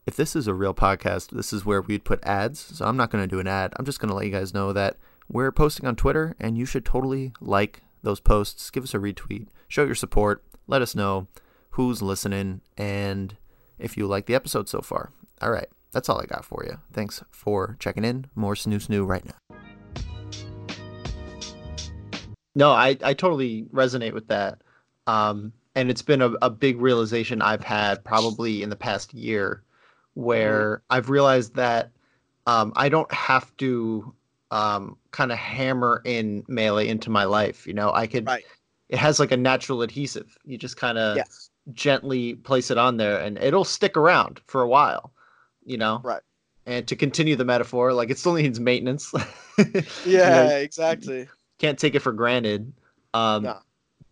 [0.06, 2.61] If this is a real podcast, this is where we'd put ads.
[2.61, 3.72] So I'm not going to do an ad.
[3.76, 4.98] I'm just going to let you guys know that
[5.30, 8.68] we're posting on Twitter, and you should totally like those posts.
[8.68, 9.46] Give us a retweet.
[9.66, 10.44] Show your support.
[10.66, 11.26] Let us know
[11.70, 13.37] who's listening and
[13.79, 15.12] if you like the episode so far.
[15.41, 15.69] All right.
[15.93, 16.79] That's all I got for you.
[16.93, 18.27] Thanks for checking in.
[18.35, 19.57] More snoo snoo right now.
[22.55, 24.62] No, I, I totally resonate with that.
[25.07, 29.62] Um, and it's been a, a big realization I've had probably in the past year
[30.14, 31.91] where I've realized that
[32.47, 34.12] um, I don't have to
[34.51, 37.67] um, kind of hammer in melee into my life.
[37.67, 38.45] You know, I could, Right.
[38.88, 40.37] it has like a natural adhesive.
[40.45, 44.62] You just kind of yes gently place it on there and it'll stick around for
[44.62, 45.12] a while,
[45.64, 46.00] you know?
[46.02, 46.22] Right.
[46.66, 49.12] And to continue the metaphor, like it still needs maintenance.
[49.59, 50.16] yeah You
[50.48, 51.28] know, exactly
[51.59, 52.72] can't take it for granted.
[53.14, 53.59] Um, No.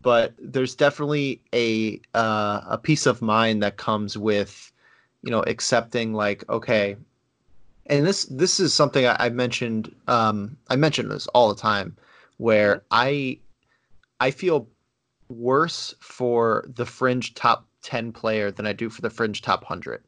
[0.01, 4.71] But there's definitely a uh, a peace of mind that comes with,
[5.23, 6.95] you know, accepting like okay,
[7.87, 9.93] and this this is something I, I mentioned.
[10.07, 11.97] Um, I mention this all the time,
[12.37, 13.39] where I
[14.19, 14.67] I feel
[15.29, 20.03] worse for the fringe top 10 player than I do for the fringe top 100.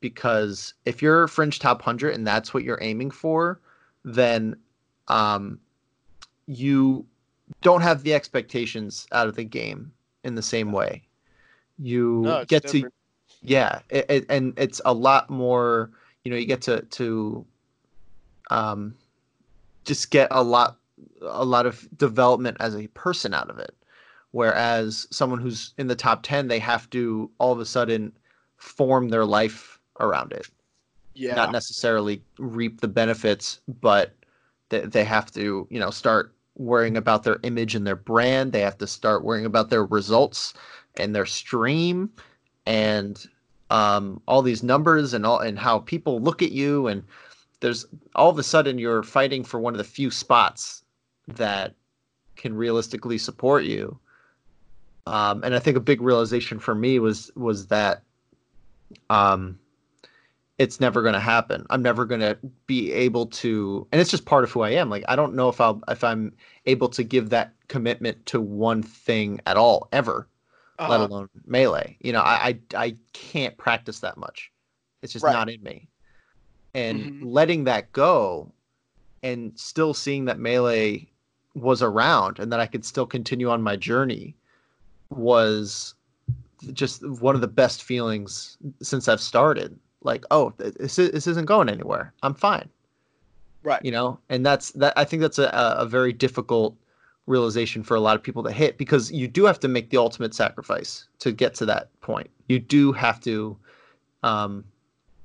[0.00, 3.60] Because if you're fringe top 100 and that's what you're aiming for,
[4.04, 4.56] then
[5.08, 5.58] um,
[6.46, 7.04] you
[7.60, 9.92] don't have the expectations out of the game
[10.24, 11.02] in the same way.
[11.78, 12.84] You No, get different.
[12.86, 13.00] to
[13.42, 15.90] yeah, it, it, and it's a lot more.
[16.24, 17.46] You know, you get to to
[18.50, 18.94] um,
[19.84, 20.76] just get a lot
[21.22, 23.74] a lot of development as a person out of it.
[24.32, 28.12] Whereas someone who's in the top ten, they have to all of a sudden
[28.56, 30.46] form their life around it
[31.14, 31.34] Yeah.
[31.34, 34.14] not necessarily reap the benefits, but
[34.68, 38.52] they, they have to, you know, start worrying about their image and their brand.
[38.52, 40.54] They have to start worrying about their results
[40.96, 42.10] and their stream
[42.66, 43.26] and
[43.70, 46.86] um, all these numbers and all and how people look at you.
[46.86, 47.02] And
[47.60, 50.82] there's all of a sudden you're fighting for one of the few spots
[51.28, 51.74] that
[52.36, 53.98] can realistically support you.
[55.10, 58.04] Um, and I think a big realization for me was was that
[59.10, 59.58] um,
[60.58, 61.66] it's never going to happen.
[61.68, 64.88] I'm never going to be able to, and it's just part of who I am.
[64.88, 66.32] Like I don't know if I'll if I'm
[66.66, 70.28] able to give that commitment to one thing at all ever,
[70.86, 71.08] let Uh-huh.
[71.08, 71.96] alone melee.
[72.00, 74.52] You know, I I, I can't practice that much.
[75.02, 75.32] It's just Right.
[75.32, 75.88] not in me.
[76.74, 77.32] And Mhm.
[77.32, 78.52] letting that go,
[79.24, 81.10] and still seeing that melee
[81.54, 84.36] was around and that I could still continue on my journey
[85.10, 85.94] was
[86.72, 89.78] just one of the best feelings since I've started.
[90.02, 92.12] Like, oh, this, this isn't going anywhere.
[92.22, 92.68] I'm fine.
[93.62, 93.84] Right.
[93.84, 94.94] You know, and that's that.
[94.96, 96.74] I think that's a, a very difficult
[97.26, 99.98] realization for a lot of people to hit because you do have to make the
[99.98, 102.30] ultimate sacrifice to get to that point.
[102.48, 103.56] You do have to,
[104.22, 104.64] um,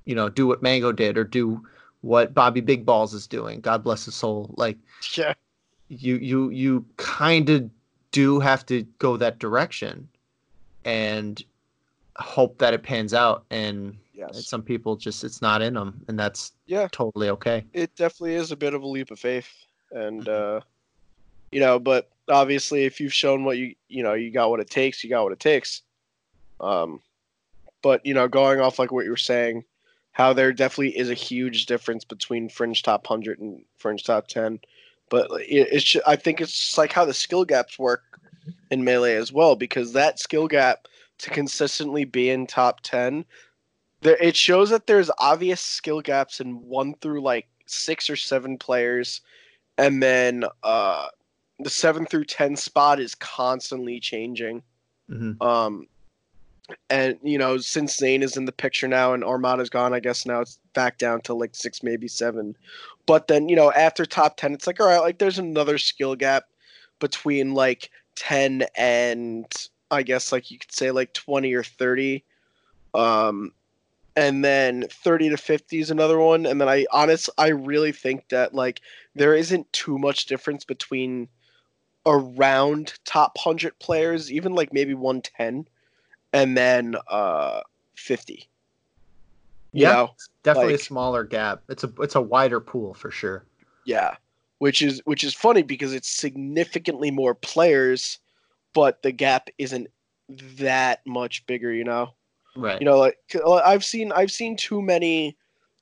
[0.04, 1.64] you know, do what Mango did or do
[2.02, 3.62] what Bobby Big Balls is doing.
[3.62, 4.54] God bless his soul.
[4.58, 4.78] Like
[5.16, 5.34] Yeah.
[5.88, 7.70] you you you kind of
[8.16, 10.08] do have to go that direction
[10.86, 11.44] and
[12.16, 14.48] hope that it pans out and Yes.
[14.48, 16.88] some people just it's not in them and that's Yeah.
[16.94, 19.50] totally okay It definitely is a bit of a leap of faith,
[19.92, 20.62] and uh,
[21.52, 24.70] you know, but obviously, if you've shown what you you know you got what it
[24.70, 25.82] takes, you got what it takes.
[26.62, 27.02] Um,
[27.84, 29.66] but you know, going off like what you were saying,
[30.14, 34.60] how there definitely is a huge difference between fringe top hundred and fringe top ten.
[35.10, 38.04] But it, it's ju- I think it's like how the skill gaps work
[38.72, 40.88] in melee as well, because that skill gap
[41.20, 43.26] to consistently be in top ten,
[44.02, 48.58] there it shows that there's obvious skill gaps in one through like six or seven
[48.58, 49.22] players,
[49.78, 51.08] and then uh,
[51.60, 54.62] the seven through ten spot is constantly changing.
[55.08, 55.88] hmm Um,
[56.90, 60.26] and you know, since Zain is in the picture now and Armada's gone, I guess
[60.26, 62.56] now it's back down to like six, maybe seven.
[63.06, 66.16] But then you know, after top ten, it's like all right, like there's another skill
[66.16, 66.46] gap
[67.00, 69.46] between like ten and
[69.92, 72.24] I guess like you could say like twenty or thirty.
[72.94, 73.52] Um,
[74.16, 78.28] and then 30 to 50 is another one and then i honest i really think
[78.30, 78.80] that like
[79.14, 81.28] there isn't too much difference between
[82.06, 85.68] around top 100 players even like maybe 110
[86.36, 87.62] and then uh
[87.96, 88.34] 50
[89.72, 89.94] you Yeah.
[89.94, 90.12] know
[90.44, 91.64] definitely Like- a smaller gap.
[91.70, 93.46] It's a it's a wider pool for sure.
[93.86, 94.16] Yeah
[94.60, 98.20] which is which is funny because it's significantly more players
[98.74, 99.88] but the gap isn't
[100.58, 102.14] that much bigger you know?
[102.56, 102.80] Right.
[102.80, 103.18] You know like
[103.66, 105.36] i've seen i've seen too many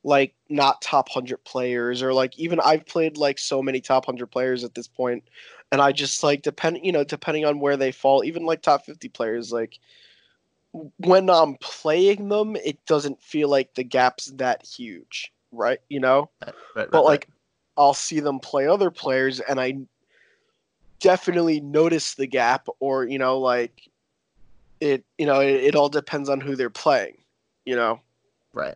[0.04, 4.26] like not top 100 players or like even i've played like so many top 100
[4.28, 5.24] players at this point
[5.72, 8.86] and i just like depend you know depending on where they fall even like top
[8.86, 9.78] 50 players like
[10.98, 15.80] when i'm playing them it doesn't feel like the gap's that huge right?
[15.90, 16.30] You know?
[16.42, 17.06] Right, right, but right.
[17.06, 17.30] like
[17.78, 19.78] I'll see them play other players and I
[21.00, 23.90] definitely notice the gap or you know like
[24.80, 27.18] it you know it, it all depends on who they're playing
[27.66, 28.00] you know?
[28.54, 28.76] Right.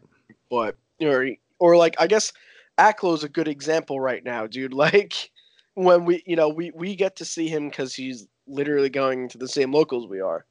[0.50, 1.30] But or
[1.60, 2.32] or like I guess
[2.78, 4.74] Aklo's a good example right now dude.
[4.78, 5.32] Like
[5.76, 9.38] when we you know we we get to see him cuz he's literally going to
[9.38, 10.46] the same locals we are.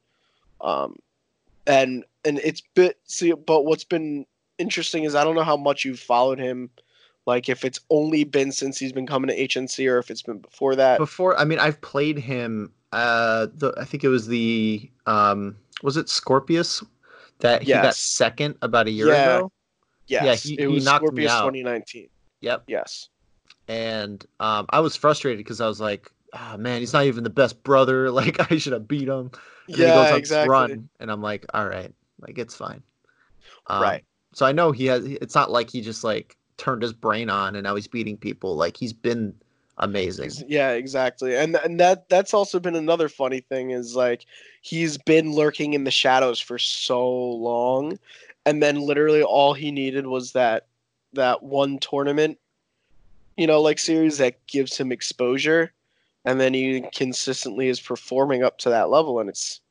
[0.61, 0.97] Um
[1.67, 4.25] and and it's bit see but what's been
[4.57, 6.69] interesting is I don't know how much you've followed him
[7.27, 10.39] like if it's only been since he's been coming to HNC or if it's been
[10.39, 10.97] before that.
[10.97, 15.97] before i mean i've played him uh the i think it was the um was
[15.97, 16.83] it scorpius
[17.39, 19.37] that he got second about a year Yeah.
[19.37, 19.51] ago
[20.07, 21.41] Yes, he- it he was me Scorpius out.
[21.41, 22.07] 2019.
[22.39, 23.09] yep Yes.
[23.67, 27.29] and um, I was frustrated because I was like, "Ah, man, he's not even the
[27.29, 28.09] best brother.
[28.19, 29.31] Like, I should have beat him."
[29.67, 30.49] And then he goes Yeah, exactly.
[30.49, 32.81] run, and I'm like, "All right, like it's fine."
[33.67, 34.03] Um, Right.
[34.33, 35.05] So I know he has.
[35.05, 38.55] It's not like he just like turned his brain on and now he's beating people.
[38.55, 39.33] Like he's been
[39.77, 40.31] amazing.
[40.47, 41.35] Yeah, exactly.
[41.35, 44.25] And and that that's also been another funny thing is like
[44.61, 47.97] he's been lurking in the shadows for so long
[48.45, 50.67] and then literally all he needed was that
[51.13, 52.37] that one tournament
[53.35, 55.71] you know like series that gives him exposure
[56.27, 59.61] and then he consistently is performing up to that level and it's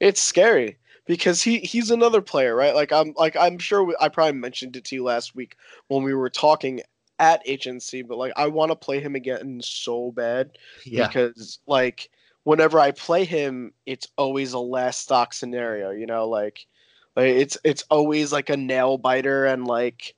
[0.00, 4.08] it's scary because he he's another player right like i'm like i'm sure we, i
[4.08, 5.56] probably mentioned it to you last week
[5.88, 6.80] when we were talking
[7.18, 11.06] at HNC, but like I want to play him again so bad Yeah.
[11.06, 12.10] because like
[12.42, 15.90] whenever I play him, it's always a last stock scenario.
[15.90, 16.66] You know, like
[17.16, 20.14] like it's it's always like a nail biter and like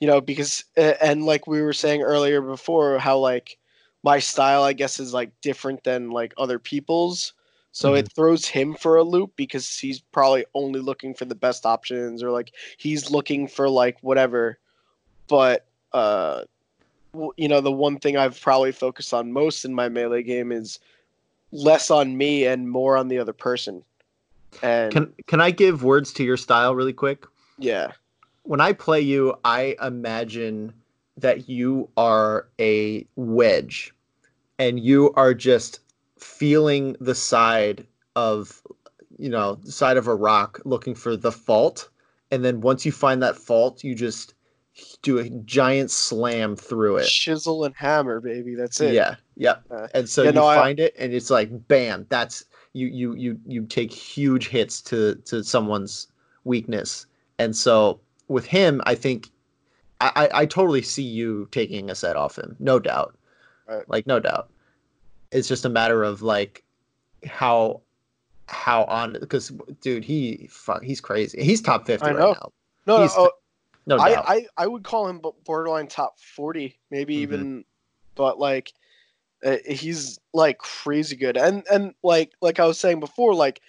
[0.00, 3.58] you know because and like we were saying earlier before how like
[4.02, 7.32] my style I guess is like different than like other people's.
[7.72, 11.66] So it throws him for a loop because he's probably only looking for the best
[11.66, 14.58] options or like he's looking for like whatever.
[15.28, 16.44] But uh
[17.36, 20.78] you know the one thing I've probably focused on most in my melee game is
[21.52, 23.82] less on me and more on the other person.
[24.62, 27.26] And Can can I give words to your style really quick?
[27.58, 27.92] yeah,
[28.44, 30.72] When I play you, I imagine
[31.16, 33.94] that you are a wedge
[34.58, 35.80] and you are just
[36.18, 38.62] feeling the side of
[39.18, 41.88] you know, side of a rock looking for the fault
[42.30, 44.34] and then once you find that fault, you just
[45.02, 47.06] do a giant slam through it.
[47.06, 48.54] chisel and hammer, baby.
[48.54, 48.94] That's it.
[48.94, 49.56] Yeah, yeah.
[49.70, 52.06] Uh, and so yeah, you no, I- find it, and it's like, bam!
[52.08, 56.08] That's you, you, you, you take huge hits to to someone's
[56.44, 57.06] weakness,
[57.38, 59.30] and so with him, I think,
[60.00, 63.16] I, I, I totally see you taking a set off him, no doubt,
[63.66, 63.88] Right.
[63.88, 64.50] like no doubt.
[65.32, 66.62] It's just a matter of like
[67.24, 67.80] how
[68.48, 71.42] how on because dude, he fuck, he's crazy.
[71.42, 72.52] He's top fifty I right now,
[72.86, 73.30] No, no, oh,
[73.86, 74.24] no I, doubt.
[74.28, 77.20] I I would call him borderline top forty, maybe Mhm.
[77.20, 77.64] even,
[78.14, 78.72] but like
[79.44, 83.60] uh, he's like crazy good, and and like like I was saying before, like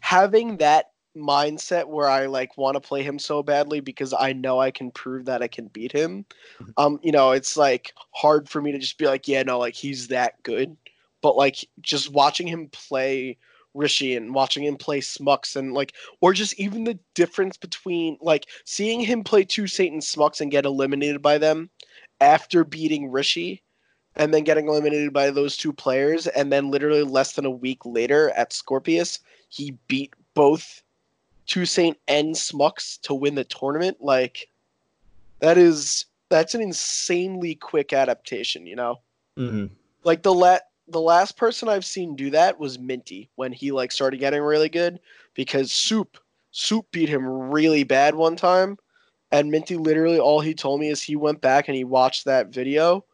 [0.00, 4.60] having that mindset where I like want to play him so badly because I know
[4.60, 6.24] I can prove that I can beat him.
[6.60, 6.72] Mhm.
[6.76, 9.74] Um, you know, it's like hard for me to just be like, yeah, no, like
[9.74, 10.76] he's that good,
[11.22, 13.36] but like just watching him play
[13.74, 18.46] Rishi and watching him play Smux and like or just even the difference between like
[18.64, 21.70] seeing him play two Satan Smux and get eliminated by them
[22.20, 23.62] after beating Rishi
[24.16, 27.84] and then getting eliminated by those two players and then literally less than a week
[27.84, 30.82] later at Scorpius he beat both
[31.48, 34.48] two Saint and Smucks to win the tournament like
[35.40, 39.00] that is that's an insanely quick adaptation you know
[39.36, 39.70] Mhm.
[40.04, 43.92] like the la- the last person I've seen do that was Minty when he like
[43.92, 45.00] started getting really good
[45.34, 46.16] because Soup
[46.50, 48.78] Soup beat him really bad one time
[49.30, 52.48] and Minty literally all he told me is he went back and he watched that
[52.48, 53.04] video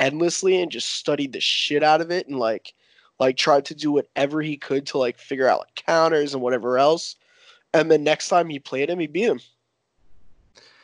[0.00, 2.74] endlessly and just studied the shit out of it and like
[3.20, 6.78] like tried to do whatever he could to like figure out like counters and whatever
[6.78, 7.16] else
[7.74, 9.40] and then next time he played him he beat him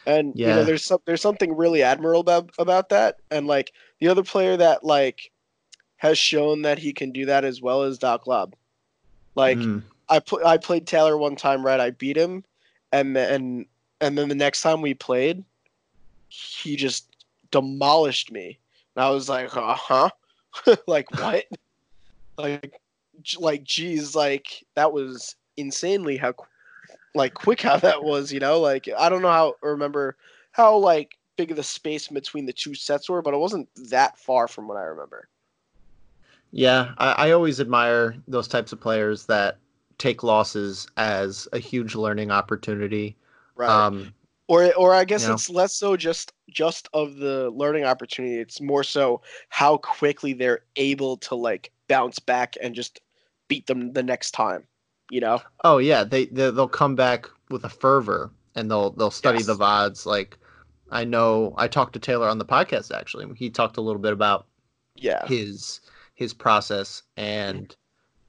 [0.07, 0.57] and you Yeah.
[0.57, 4.57] know there's some there's something really admirable about about that and like the other player
[4.57, 5.31] that like
[5.97, 8.55] has shown that he can do that as well as Doc Lob.
[9.37, 9.83] Like Mhm.
[10.09, 11.79] I pl- I played Taylor one time, right?
[11.79, 12.45] I beat him,
[12.91, 13.67] and then
[14.01, 15.45] and then the next time we played,
[16.29, 17.15] he just
[17.51, 18.59] demolished me,
[18.97, 20.11] and I was like, uh huh,
[20.87, 21.45] like what?
[22.39, 22.81] like,
[23.39, 26.35] like, geez, like that was insanely how,
[27.15, 28.61] like, quick how that was, you know?
[28.61, 30.17] Like I don't know how remember
[30.53, 34.19] how like big of the space between the two sets were, but it wasn't that
[34.19, 35.29] far from what I remember.
[36.53, 39.59] Yeah, I, I always admire those types of players that
[39.99, 43.17] take losses as a huge learning opportunity.
[43.55, 43.71] Right.
[43.71, 44.13] Um,
[44.49, 45.35] or or I guess you know?
[45.35, 48.39] it's less so just just of the learning opportunity.
[48.39, 53.01] It's more so how quickly they're able to like bounce back and just
[53.47, 54.65] beat them the next time.
[55.11, 55.43] You know?
[55.65, 59.47] oh yeah, they, they they'll come back with a fervor and they'll they'll study Yes.
[59.47, 60.07] the vods.
[60.07, 60.39] Like
[60.91, 63.27] I know I talked to Taylor on the podcast actually.
[63.37, 64.47] He talked a little bit about
[64.97, 65.27] Yeah.
[65.27, 65.81] his
[66.15, 67.75] his process and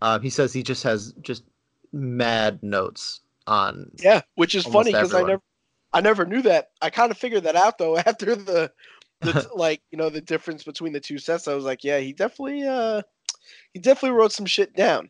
[0.02, 1.44] uh, he says he just has just
[1.94, 5.42] mad notes on Yeah, which is funny because I never
[5.94, 6.72] I never knew that.
[6.82, 8.72] I kind of figured that out though after the
[9.22, 11.48] the like you know the difference between the two sets.
[11.48, 13.02] I was like, yeah, he definitely uh
[13.74, 15.10] he definitely wrote some shit down.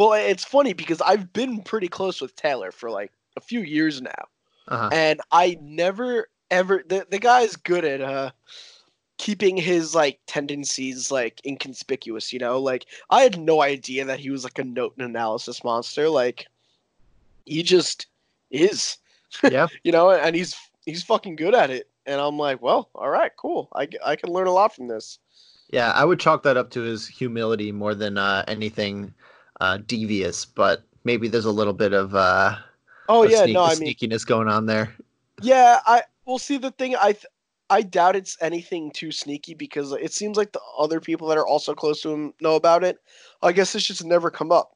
[0.00, 4.00] But it's funny because I've been pretty close with Taylor for like a few years
[4.00, 4.24] now.
[4.68, 8.30] uh and I never ever the the guy's good at uh
[9.18, 12.58] keeping his like tendencies like inconspicuous, you know?
[12.58, 16.08] Like I had no idea that he was like a note and analysis monster.
[16.08, 16.46] Like
[17.44, 18.06] he just
[18.50, 18.96] is,
[19.50, 19.66] yeah.
[19.84, 21.90] you know, and he's he's fucking good at it.
[22.06, 23.68] And I'm like, well, all right, cool.
[23.74, 25.18] I, I can learn a lot from this.
[25.68, 29.12] Yeah, I would chalk that up to his humility more than uh, anything
[29.60, 32.56] uh, devious, but maybe there's a little bit of uh,
[33.08, 34.94] Oh of yeah, sneak- no, I mean, sneakiness going on there.
[35.42, 36.96] yeah, I will see the thing.
[36.96, 37.26] I th-
[37.72, 41.46] I doubt it's anything too sneaky because it seems like the other people that are
[41.46, 42.98] also close to him know about it.
[43.42, 44.72] I guess it's just never come up.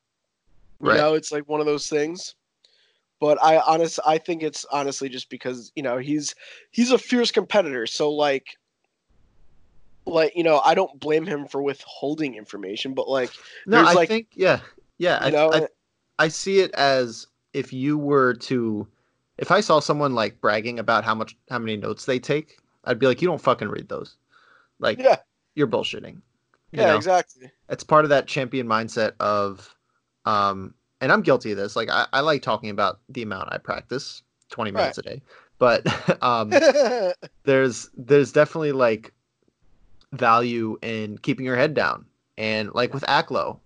[0.81, 0.97] You Right.
[0.99, 2.35] know, it's like one of those things.
[3.21, 6.35] But I honest, I think it's honestly just because you know he's
[6.73, 7.87] he's a fierce competitor.
[7.87, 8.57] So like,
[10.07, 12.95] like you know, I don't blame him for withholding information.
[12.95, 13.31] But like,
[13.67, 14.61] No, I like- think yeah,
[14.99, 15.19] yeah.
[15.21, 15.69] I, know, I,
[16.19, 18.87] I see it as if you were to,
[19.39, 22.99] if I saw someone like bragging about how much how many notes they take, I'd
[22.99, 24.17] be like, you don't fucking read those.
[24.79, 25.17] Like, yeah,
[25.55, 26.21] you're bullshitting.
[26.73, 26.97] You yeah, know?
[26.97, 27.51] exactly.
[27.69, 29.73] it's part of that champion mindset of
[30.27, 33.59] um and i'm guilty of this like i, I like talking about the amount i
[33.59, 34.81] practice 20 Right.
[34.81, 35.23] minutes a day
[35.59, 35.87] but
[36.23, 36.51] um
[37.45, 39.13] there's there's definitely like
[40.13, 42.07] value in keeping your head down
[42.39, 43.61] and like with aklo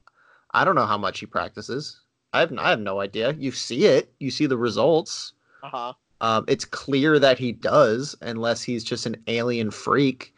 [0.61, 2.01] i don't know how much he practices
[2.33, 5.33] i have, I have no idea you see it you see the results
[5.63, 5.93] uh-huh.
[6.21, 10.35] um, it's clear that he does unless he's just an alien freak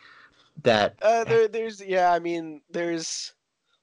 [0.63, 2.13] that Uh, there, there's yeah.
[2.13, 3.33] I mean, there's.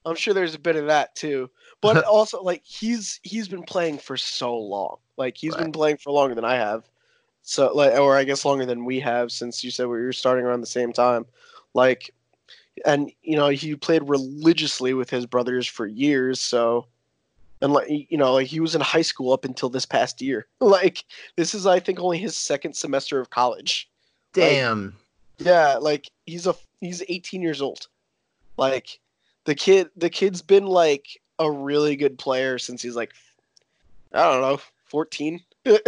[0.06, 1.50] I'm sure there's a bit of that too,
[1.82, 4.98] but also like he's he's been playing for so long.
[5.18, 6.86] Like he's been playing for longer than I have.
[7.42, 10.46] So like, or I guess longer than we have since you said we were starting
[10.46, 11.26] around the same time.
[11.74, 12.14] Like,
[12.86, 16.40] and you know he played religiously with his brothers for years.
[16.40, 16.88] So,
[17.62, 20.48] and like you know like he was in high school up until this past year.
[20.60, 21.04] Like
[21.36, 23.90] this is I think only his second semester of college.
[24.36, 24.96] Like, damn
[25.40, 27.88] yeah, like he's a he's 18 years old.
[28.58, 29.00] Like
[29.46, 31.06] the kid the kid's been like
[31.40, 33.12] a really good player since he's like
[34.14, 35.42] I don't know, 14.
[35.66, 35.80] oh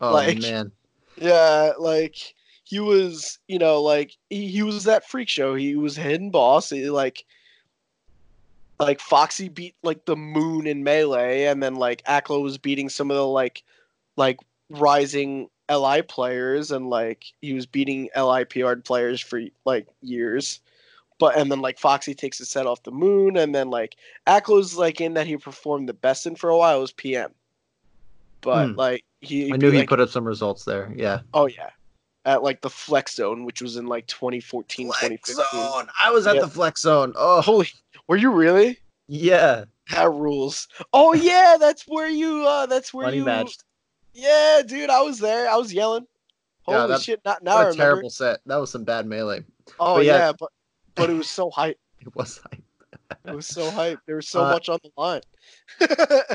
[0.00, 0.72] like- man
[1.20, 2.34] yeah, like
[2.70, 5.56] he was, you know, like he, he was that freak show.
[5.56, 6.70] He was hidden boss.
[6.70, 7.24] He, like
[8.78, 13.10] like Foxy beat like the moon in melee and then like Aklo was beating some
[13.10, 13.64] of the like
[14.16, 14.38] like
[14.70, 20.60] rising LI players and like he was beating LI PR players for like years.
[21.18, 23.96] But and then like Foxy takes his set off the moon and then like
[24.28, 27.34] Aklo's like in that he performed the best in for a while It was PM.
[28.42, 28.76] But Hmm.
[28.76, 30.92] like he I knew he like, put up some results there.
[30.94, 31.22] Yeah.
[31.34, 31.70] Oh yeah,
[32.24, 35.86] at like the flex zone, which was in like 2014, 2015.
[35.98, 36.42] I was at Yeah.
[36.42, 37.12] the flex zone.
[37.16, 37.68] Oh, Holy,
[38.08, 38.78] were you really?
[39.08, 39.64] yeah.
[39.90, 40.68] That rules.
[40.92, 42.46] Oh yeah, that's where you.
[42.46, 43.24] uh That's where Money you.
[43.24, 43.64] matched.
[44.12, 45.50] Yeah, dude, I was there.
[45.50, 46.06] I was yelling.
[46.68, 47.20] Yeah, Holy that- shit!
[47.24, 47.54] Not now.
[47.56, 47.82] What a remember.
[47.82, 48.38] terrible set.
[48.46, 49.42] That was some bad melee.
[49.80, 50.16] Oh but yeah.
[50.18, 50.32] yeah.
[50.38, 50.50] but
[50.94, 51.78] but it was so hype.
[52.00, 52.62] It was like,
[53.26, 53.98] It was so hype.
[54.06, 55.22] There was so Uh, much on the line.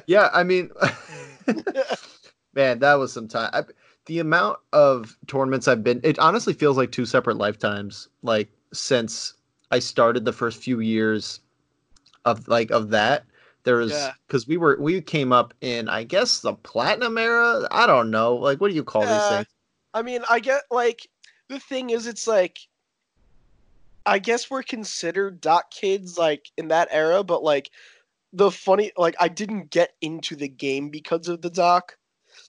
[0.08, 0.30] yeah.
[0.34, 0.70] I mean,
[2.54, 3.50] man, that was some time.
[3.54, 3.64] I,
[4.06, 8.08] the amount of tournaments I've been, it honestly feels like two separate lifetimes.
[8.22, 9.34] Like since
[9.72, 11.39] I started the first few years
[12.26, 13.26] of like of that.
[13.64, 14.14] There was Yeah.
[14.28, 17.68] because we were we came up in I guess the platinum era.
[17.72, 18.36] I don't know.
[18.36, 19.47] Like what do you call these things?
[19.93, 21.08] I mean, I get like
[21.47, 22.60] the thing is, it's like
[24.06, 27.72] I guess we're considered dot kids like in that era, but like
[28.34, 31.97] the funny like I didn't get into the game because of the doc.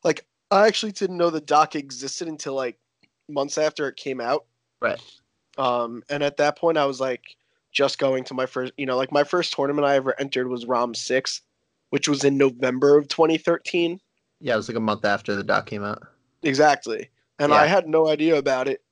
[0.04, 2.78] Like I actually didn't know the doc existed until like
[3.28, 4.44] months after it came out.
[4.80, 5.00] Right.
[5.58, 7.36] Um, and at that point, I was like
[7.72, 10.66] just going to my first, you know, like my first tournament I ever entered was
[10.66, 11.42] ROM six,
[11.90, 14.00] which was in November of 2013.
[14.40, 16.02] Yeah, it was like a month after the doc came out.
[16.42, 17.10] Exactly.
[17.38, 18.82] And I had no idea about it.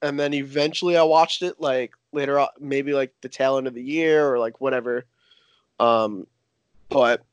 [0.00, 3.74] And then eventually I watched it like later on, maybe like the tail end of
[3.74, 5.06] the year or like whatever.
[5.78, 6.26] Um,
[6.88, 7.24] but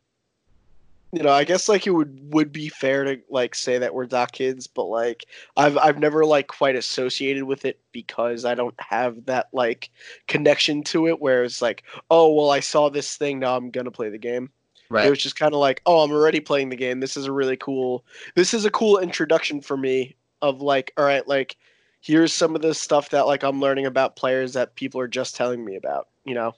[1.12, 4.06] you know, I guess like it would would be fair to like say that we're
[4.06, 5.26] doc kids, but like
[5.58, 9.90] I've I've never like quite associated with it because I don't have that like
[10.28, 13.92] connection to it where it's like, oh well I saw this thing, now I'm gonna
[13.92, 14.52] play the game.
[14.92, 15.06] Right.
[15.06, 17.00] It was just kind of like, oh, I'm already playing the game.
[17.00, 18.06] This is a really cool.
[18.36, 21.58] This is a cool introduction for me of like, all right, like
[22.02, 25.36] here's some of the stuff that like I'm learning about players that people are just
[25.36, 26.08] telling me about.
[26.26, 26.54] You know?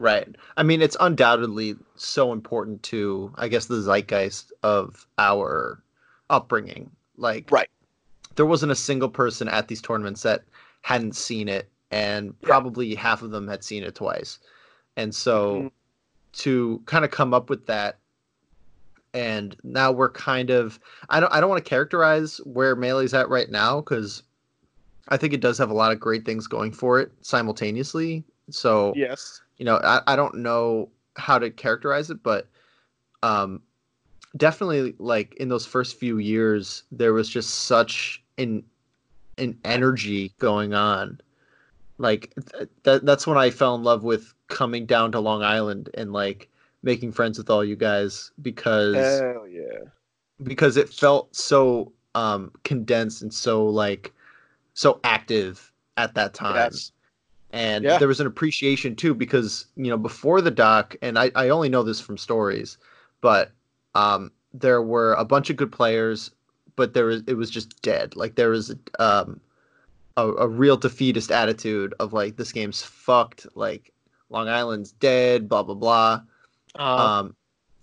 [0.00, 0.34] Right.
[0.56, 5.82] I mean, it's undoubtedly so important to, I guess, the zeitgeist of our
[6.30, 6.90] upbringing.
[7.16, 7.68] Like, Right.
[8.36, 10.44] There wasn't a single person at these tournaments that
[10.80, 12.46] hadn't seen it, and Yeah.
[12.48, 14.38] probably half of them had seen it twice.
[14.96, 15.70] And so, Mhm.
[16.32, 17.98] to kind of come up with that,
[19.12, 20.80] and now we're kind of,
[21.10, 24.22] I don't, I don't want to characterize where Melee's at right now because
[25.08, 28.24] I think it does have a lot of great things going for it simultaneously.
[28.48, 29.42] So Yes.
[29.60, 32.48] You know I, I don't know how to characterize it but
[33.22, 33.62] um
[34.36, 38.64] definitely like in those first few years there was just such an
[39.38, 41.20] an energy going on
[41.98, 45.90] like th- that that's when I fell in love with coming down to Long Island
[45.94, 46.48] and like
[46.82, 49.84] making friends with all you guys because Hell yeah.
[50.42, 54.12] because it felt so um condensed and so like
[54.72, 56.92] so active at that time Yes.
[57.52, 57.98] And Yeah.
[57.98, 61.68] there was an appreciation too because you know before the doc and I, I only
[61.68, 62.78] know this from stories
[63.20, 63.50] but
[63.94, 66.30] um there were a bunch of good players
[66.76, 69.40] but there was it was just dead like there was um
[70.16, 73.92] a, a real defeatist attitude of like this game's fucked like
[74.28, 76.20] long island's dead blah blah blah
[76.78, 77.34] Uh, um,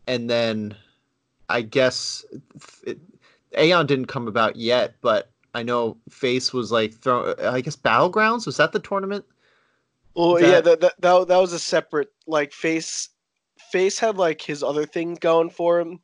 [0.07, 0.76] and then
[1.49, 2.26] I guess
[2.86, 2.99] it,
[3.57, 7.34] Aeon didn't come about yet, but I know Face was like throw.
[7.41, 9.26] I guess Battlegrounds was that the tournament?
[10.18, 13.09] Well, that- yeah, that, that that that was a separate like face.
[13.72, 15.99] Face had like his other thing going for him.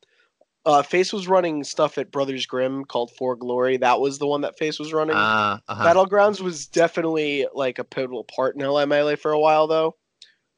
[0.66, 3.76] Uh, Face was running stuff at Brothers Grimm called For Glory.
[3.76, 5.16] That was the one that Face was running.
[5.16, 9.66] Uh, uh Battlegrounds was definitely like a pivotal part in LI Melee for a while
[9.66, 9.96] though.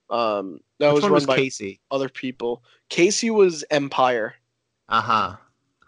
[0.09, 1.81] Um, that Which was run was by Casey?
[1.91, 2.63] other people.
[2.89, 4.35] Casey was Empire.
[4.89, 5.37] Uh huh.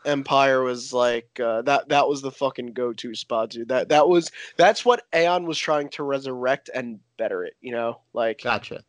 [0.08, 1.88] Empire was like uh, that.
[1.90, 3.68] That was the fucking go-to spot, dude.
[3.68, 7.54] That that was that's what Aeon was trying to resurrect and better it.
[7.60, 8.82] You know, like Gotcha.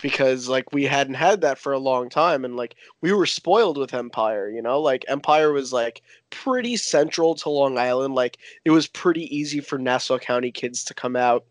[0.00, 3.76] because like we hadn't had that for a long time, and like we were spoiled
[3.76, 4.48] with Empire.
[4.48, 8.14] You know, like Empire was like pretty central to Long Island.
[8.14, 11.44] Like it was pretty easy for Nassau County kids to come out,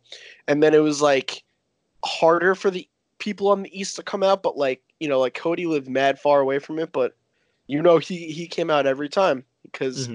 [0.47, 1.43] and then it was like
[2.05, 2.87] harder for the
[3.19, 4.41] people on the east to come out.
[4.41, 7.15] But like you know, like Cody lived mad far away from it, but
[7.69, 10.07] you know he he came out every time because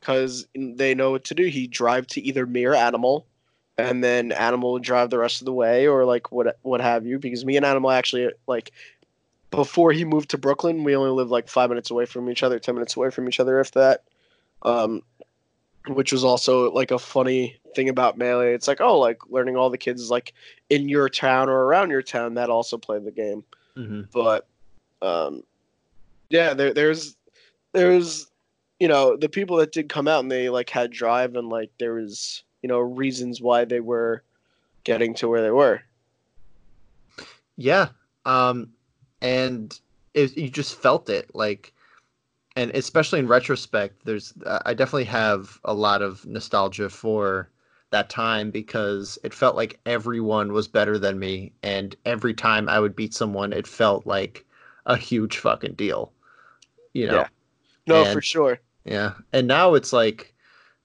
[0.00, 1.44] because they know what to do.
[1.44, 3.26] He drive to either me or Animal,
[3.76, 7.06] and then Animal would drive the rest of the way, or like what what have
[7.06, 7.18] you.
[7.18, 8.72] Because me and Animal actually like
[9.50, 12.58] before he moved to Brooklyn, we only lived like five minutes away from each other,
[12.58, 14.04] ten minutes away from each other, if that.
[14.62, 15.02] Um,
[15.88, 18.54] which was also like a funny thing about melee.
[18.54, 20.32] It's like oh, like learning all the kids like
[20.70, 23.44] in your town or around your town that also play the game
[23.76, 24.46] hmm but
[25.02, 25.42] um
[26.34, 27.16] yeah there there's
[27.72, 28.30] there's
[28.80, 31.70] you know the people that did come out and they like had drive and like
[31.78, 34.22] there was you know reasons why they were
[34.82, 35.80] getting to where they were
[37.56, 37.88] Yeah.
[38.24, 38.70] Um,
[39.20, 39.78] and
[40.14, 41.72] it, you just felt it like,
[42.56, 47.48] and especially in retrospect, there's I definitely have a lot of nostalgia for
[47.90, 52.80] that time because it felt like everyone was better than me, and every time I
[52.80, 54.44] would beat someone, it felt like
[54.86, 56.12] a huge fucking deal.
[56.94, 57.14] You know.
[57.14, 57.28] Yeah.
[57.86, 60.34] no for sure Yeah, and now it's like,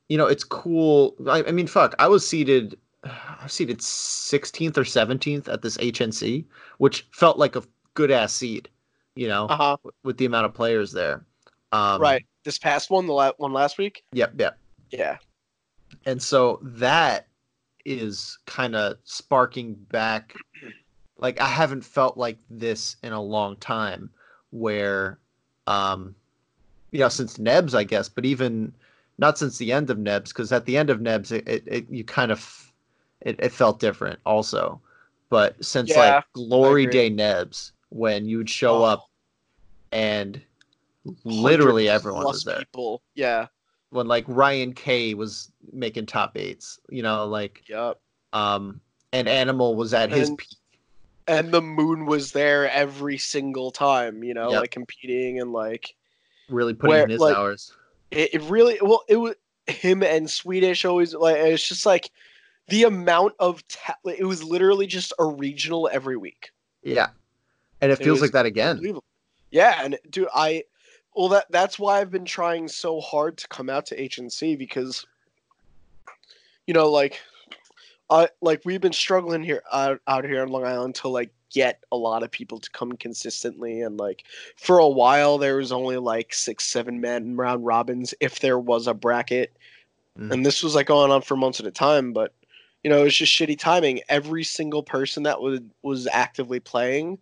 [0.09, 1.15] you know, it's cool.
[1.27, 5.77] I, I mean, fuck, I was seated, I was seated 16th or 17th at this
[5.77, 6.45] HNC,
[6.79, 8.69] which felt like a good ass seed,
[9.15, 11.25] you know, uh-huh with the amount of players there.
[11.71, 14.57] Um, right this past one the la- one last week Yep, yep.
[14.89, 15.17] yeah
[16.05, 17.27] And so that
[17.85, 20.35] is kind of sparking back.
[21.17, 24.09] Like I haven't felt like this in a long time,
[24.51, 25.19] where,
[25.69, 26.15] um,
[26.91, 28.73] you know, since Nebs, I guess, but even
[29.17, 31.89] not since the end of Nebs, because at the end of Nebs, it, it, it
[31.89, 32.71] you kind of
[33.21, 34.81] it, it felt different also.
[35.29, 36.87] But since Yeah, like Glory.
[36.87, 38.83] Day Nebs, when you would show Oh.
[38.83, 39.05] up
[39.91, 40.41] and
[41.23, 43.47] literally everyone was there people yeah
[43.89, 47.97] when like Ryan K was making top eights, you know, like yep
[48.33, 48.79] um
[49.13, 50.49] and Animal was at his And- peak.
[51.29, 54.61] And the moon was there every single time you know Yep.
[54.61, 55.95] like competing and like
[56.49, 57.71] really putting where, in his like, hours.
[58.11, 59.35] it, it really well it was
[59.67, 62.09] him and swedish always like it's just like
[62.69, 66.51] the amount of ta- it was literally just a regional every week
[66.83, 67.09] Yeah.
[67.81, 68.81] And it It feels like that again.
[69.51, 70.63] Yeah and dude i
[71.15, 75.05] well that that's why i've been trying so hard to come out to hnc because
[76.67, 77.19] you know like
[78.09, 81.83] I like we've been struggling here out, out here on long island to like get
[81.91, 84.23] a lot of people to come consistently and like
[84.55, 88.87] for a while there was only like six seven men round robins if there was
[88.87, 89.57] a bracket
[90.17, 90.31] Mhm.
[90.31, 92.33] and this was like going on for months at a time but
[92.83, 97.17] you know it was just shitty timing every single person that was was actively playing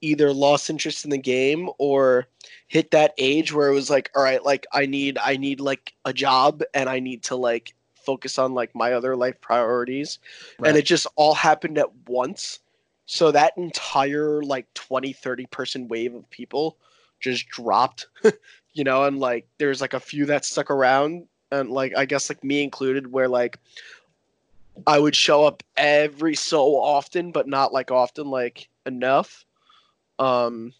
[0.00, 2.26] either lost interest in the game or
[2.68, 5.92] hit that age where it was like all right like i need i need like
[6.04, 7.74] a job and i need to like
[8.08, 10.18] focus on like my other life priorities
[10.58, 10.70] Right.
[10.70, 12.60] and it just all happened at once
[13.04, 16.78] so that entire like 20 30 person wave of people
[17.20, 18.06] just dropped
[18.72, 22.30] you know and like there's like a few that stuck around and like i guess
[22.30, 23.58] like me included where like
[24.86, 29.44] i would show up every so often but not like often like enough
[30.18, 30.72] um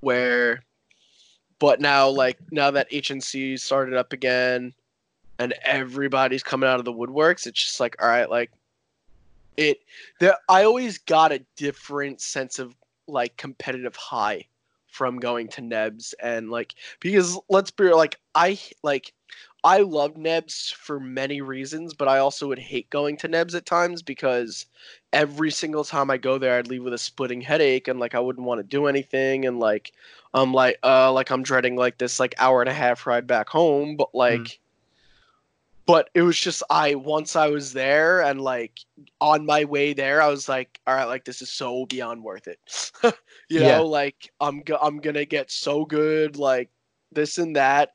[0.00, 0.62] where
[1.58, 4.74] but now like now that hnc started up again
[5.44, 8.50] and everybody's coming out of the woodworks it's just like all right like
[9.56, 9.80] it
[10.20, 12.74] there I always got a different sense of
[13.06, 14.46] like competitive high
[14.88, 19.12] from going to Nebs and like because let's be real, like I like
[19.64, 23.66] I love Nebs for many reasons, but I also would hate going to Nebs at
[23.66, 24.66] times because
[25.12, 28.20] every single time I go there, I'd leave with a splitting headache and like I
[28.20, 29.92] wouldn't want to do anything and like
[30.32, 33.48] I'm like uh like I'm dreading like this like hour and a half ride back
[33.48, 34.40] home, but like.
[34.40, 34.58] Mm.
[35.86, 38.80] But it was just I once I was there and like
[39.20, 42.48] on my way there, I was like, all right, like this is so beyond worth
[42.48, 42.58] it.
[43.48, 43.78] you yeah.
[43.78, 46.70] know, like I'm go- I'm gonna get so good, like
[47.12, 47.92] this and that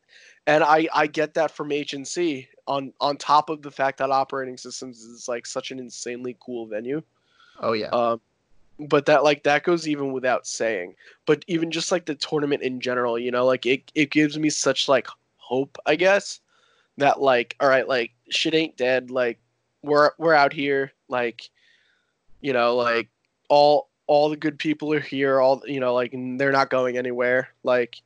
[0.50, 4.58] and I I get that from HNC on on top of the fact that operating
[4.58, 7.04] systems is like such an insanely cool venue.
[7.60, 7.90] Oh yeah.
[7.90, 8.20] Um,
[8.80, 10.96] but that like that goes even without saying.
[11.28, 14.50] But even just like the tournament in general, you know, like it it gives me
[14.50, 16.40] such like hope, I guess,
[17.00, 19.12] that like all right, like shit ain't dead.
[19.12, 19.40] Like
[19.82, 21.50] we're we're out here, like
[22.42, 23.10] you know, like
[23.50, 25.40] all all the good people are here.
[25.40, 27.50] All you know, like they're not going anywhere.
[27.64, 28.02] Like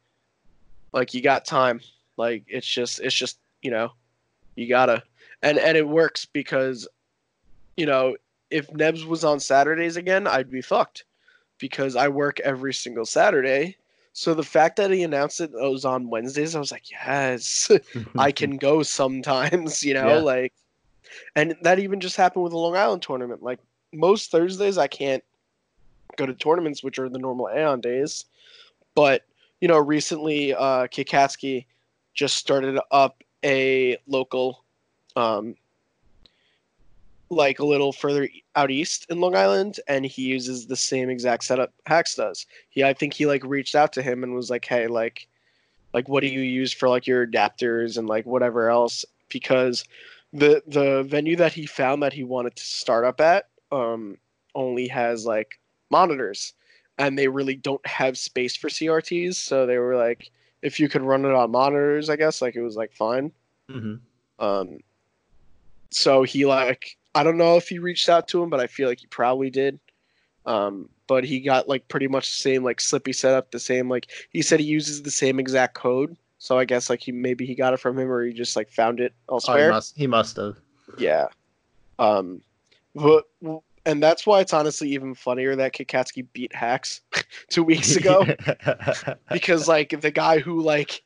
[0.91, 1.81] like you got time.
[2.17, 3.91] Like it's just it's just you know
[4.55, 5.03] you gotta
[5.41, 6.87] and and it works because
[7.75, 8.15] you know
[8.49, 11.05] if Nebs was on Saturdays again, I'd be fucked
[11.57, 13.75] because I work every single Saturday.
[14.13, 17.71] So the fact that he announced it was on Wednesdays, I was like, yes,
[18.17, 20.21] I can go sometimes, you know, yeah.
[20.21, 20.53] like,
[21.35, 23.41] and that even just happened with the Long Island tournament.
[23.41, 23.59] Like
[23.91, 25.23] most Thursdays, I can't
[26.15, 28.25] go to tournaments, which are the normal Aeon days,
[28.93, 29.25] but
[29.61, 31.65] you know, recently, uh, Kikatsky
[32.13, 34.63] just started up a local
[35.15, 35.55] um,
[37.33, 41.43] like a little further out east in Long Island, and he uses the same exact
[41.43, 42.45] setup Hax does.
[42.69, 45.27] He, I think he like reached out to him and was like, "Hey, like,
[45.93, 49.83] like what do you use for like your adapters and like whatever else?" Because
[50.31, 54.17] the the venue that he found that he wanted to start up at um,
[54.55, 55.59] only has like
[55.89, 56.53] monitors,
[56.97, 59.35] and they really don't have space for CRTs.
[59.35, 60.31] So they were like,
[60.61, 63.31] if you could run it on monitors, I guess like it was like fine.
[63.69, 63.95] Mm-hmm.
[64.43, 64.79] Um,
[65.91, 68.89] so he like I don't know if he reached out to him, but I feel
[68.89, 69.79] like he probably did.
[70.45, 74.07] Um, but he got like pretty much the same like Slippi setup, the same like
[74.29, 76.17] he said he uses the same exact code.
[76.37, 78.69] So I guess like he maybe he got it from him or he just like
[78.69, 79.57] found it elsewhere.
[79.57, 80.57] Oh, he must he must have.
[80.97, 81.27] Yeah.
[81.99, 82.41] Um,
[82.95, 83.25] but
[83.85, 87.01] and that's why it's honestly even funnier that Kikatsky beat Hax
[87.49, 88.25] two weeks ago
[89.31, 91.01] because like the guy who like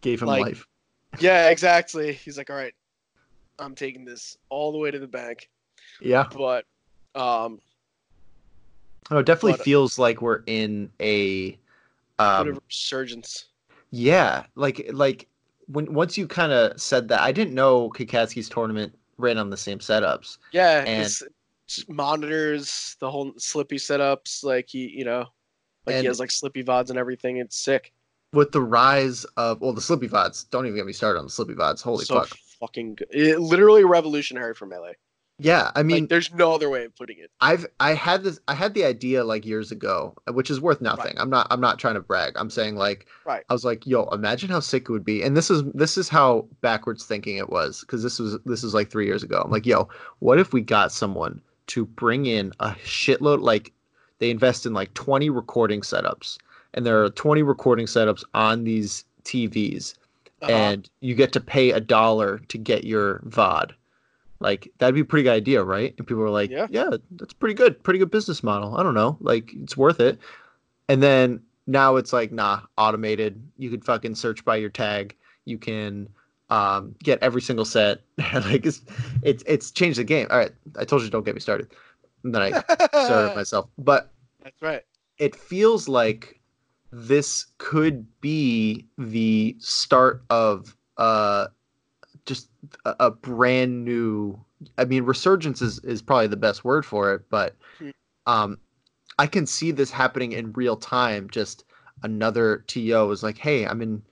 [0.00, 0.66] gave him like, life.
[1.18, 2.12] Yeah, exactly.
[2.12, 2.74] He's like, all right,
[3.58, 5.48] I'm taking this all the way to the bank.
[6.00, 6.64] Yeah, but
[7.14, 7.60] um,
[9.10, 11.58] oh, it definitely but, feels like we're in a
[12.18, 13.46] um resurgence.
[13.90, 15.28] Yeah, like like
[15.68, 19.56] when once you kind of said that, I didn't know Kikatsky's tournament ran on the
[19.56, 20.38] same setups.
[20.52, 21.10] Yeah, and
[21.88, 24.44] monitors, the whole Slippi setups.
[24.44, 25.26] Like he, you know,
[25.86, 27.38] like he has like Slippi vods and everything.
[27.38, 27.92] It's sick.
[28.32, 30.48] With the rise of well, the Slippi vods.
[30.50, 31.82] Don't even get me started on the Slippi vods.
[31.82, 32.36] Holy so fuck!
[32.60, 33.08] Fucking good.
[33.10, 34.94] It, literally revolutionary for melee.
[35.38, 37.30] Yeah, I mean, like, there's no other way of putting it.
[37.42, 41.14] I've I had this I had the idea like years ago, which is worth nothing.
[41.16, 41.20] Right.
[41.20, 42.32] I'm not I'm not trying to brag.
[42.36, 43.44] I'm saying like right.
[43.50, 45.22] I was like, yo, imagine how sick it would be.
[45.22, 48.72] And this is this is how backwards thinking it was because this was this was
[48.72, 49.42] like three years ago.
[49.44, 49.90] I'm like, yo,
[50.20, 53.72] what if we got someone to bring in a shitload like
[54.20, 56.38] they invest in like 20 recording setups
[56.72, 59.94] and there are 20 recording setups on these TVs
[60.42, 60.52] uh-huh.
[60.52, 63.72] and you get to pay a dollar to get your VOD.
[64.38, 65.94] Like that'd be a pretty good idea, right?
[65.96, 66.66] And people are like, yeah.
[66.70, 67.82] yeah, that's pretty good.
[67.82, 68.76] Pretty good business model.
[68.76, 69.16] I don't know.
[69.20, 70.18] Like it's worth it.
[70.88, 73.42] And then now it's like, nah, automated.
[73.56, 75.16] You could fucking search by your tag.
[75.46, 76.08] You can
[76.50, 78.00] um, get every single set.
[78.34, 78.82] like it's,
[79.22, 80.26] it's it's changed the game.
[80.30, 81.68] All right, I told you don't get me started.
[82.22, 82.50] And then I
[82.88, 83.68] started myself.
[83.78, 84.12] But
[84.42, 84.82] that's right.
[85.18, 86.35] It feels like
[86.98, 91.46] this could be the start of uh
[92.24, 92.48] just
[92.86, 94.38] a, a brand new
[94.78, 97.90] I mean resurgence is, is probably the best word for it, but hmm.
[98.26, 98.58] um
[99.18, 101.28] I can see this happening in real time.
[101.30, 101.64] Just
[102.02, 104.02] another TO is like, hey, I'm in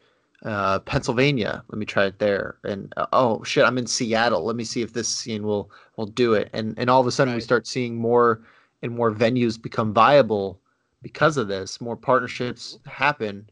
[0.45, 1.63] uh, Pennsylvania.
[1.69, 2.57] Let me try it there.
[2.65, 4.45] And uh, oh shit, I'm in Seattle.
[4.45, 6.51] Let me see if this scene will will do it.
[6.53, 7.39] And and all of a sudden right.
[7.39, 8.43] we start seeing more
[8.83, 10.61] and more venues become viable
[11.05, 11.81] because of this.
[11.81, 13.49] More partnerships happen,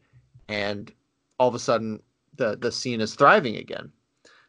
[0.49, 0.91] and
[1.39, 2.01] all of a sudden
[2.35, 3.89] the the scene is thriving again.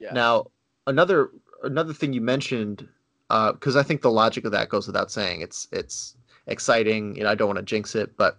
[0.00, 0.12] Yeah.
[0.14, 0.46] Now
[0.88, 1.30] another
[1.62, 2.88] another thing you mentioned
[3.28, 5.42] because uh, I think the logic of that goes without saying.
[5.42, 6.16] It's it's
[6.48, 7.14] exciting.
[7.14, 8.38] You know, I don't want to jinx it, but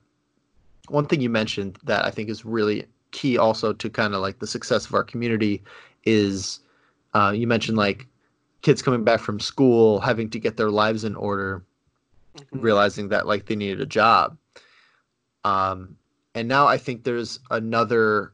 [0.90, 4.40] one thing you mentioned that I think is really key also to kind of like
[4.40, 5.64] the success of our community
[6.04, 6.60] is
[7.14, 8.08] uh, you mentioned like
[8.64, 11.64] kids coming back from school having to get their lives in order
[12.36, 12.62] Mhm.
[12.64, 14.38] realizing that like they needed a job
[15.46, 15.96] um
[16.34, 18.34] and now i think there's another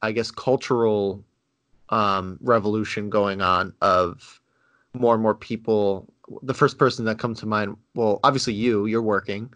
[0.00, 1.22] i guess cultural
[1.90, 4.40] um revolution going on of
[4.94, 6.06] more and more people
[6.42, 9.52] the first person that comes to mind well obviously you you're working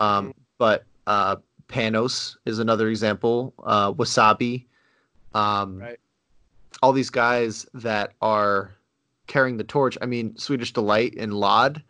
[0.00, 0.32] um Mhm.
[0.58, 1.36] but uh
[1.68, 4.66] panos is another example uh wasabi
[5.34, 5.98] um Right.
[6.82, 8.74] all these guys that are
[9.26, 11.82] carrying the torch i mean swedish delight and lod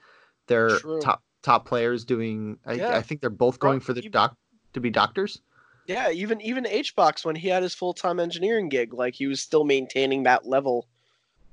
[0.46, 1.00] they're True.
[1.00, 2.96] top top players doing I, Yeah.
[2.96, 4.36] I think they're both going for the doc
[4.72, 5.40] to be doctors
[5.86, 9.40] Yeah, even even HBox when he had his full time engineering gig, like he was
[9.40, 10.86] still maintaining that level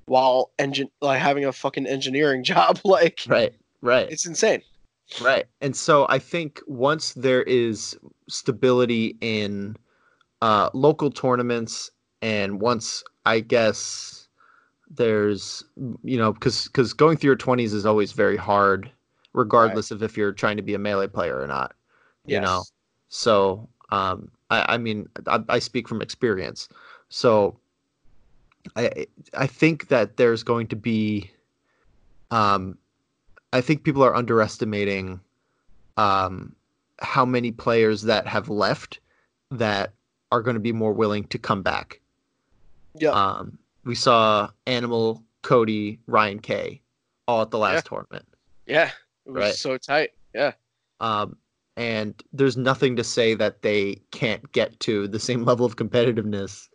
[0.05, 2.79] while engine like having a fucking engineering job.
[2.83, 4.61] Like right right it's insane.
[5.21, 5.45] Right.
[5.61, 7.97] And so I think once there is
[8.29, 9.75] stability in
[10.41, 14.27] uh, local tournaments, and once I guess
[14.89, 15.63] there's,
[16.03, 18.91] you know, because because going through your 20s is always very hard,
[19.33, 21.75] regardless of if you're trying to be a melee player or not.
[22.25, 22.63] You know,
[23.07, 26.69] so um, I, I mean, I, I speak from experience.
[27.09, 27.57] So
[28.75, 31.31] I I think that there's going to be,
[32.29, 32.77] um,
[33.51, 35.19] I think people are underestimating,
[35.97, 36.55] um,
[36.99, 38.99] how many players that have left
[39.51, 39.93] that
[40.31, 41.99] are going to be more willing to come back.
[42.93, 43.09] Yeah.
[43.09, 46.81] Um, we saw Animal, Cody, Ryan K,
[47.27, 48.25] all at the last tournament.
[48.67, 48.91] yeah.
[49.29, 49.53] It was Right.
[49.55, 50.11] so tight.
[50.33, 50.53] Yeah.
[50.99, 51.37] Um,
[51.77, 56.67] and there's nothing to say that they can't get to the same level of competitiveness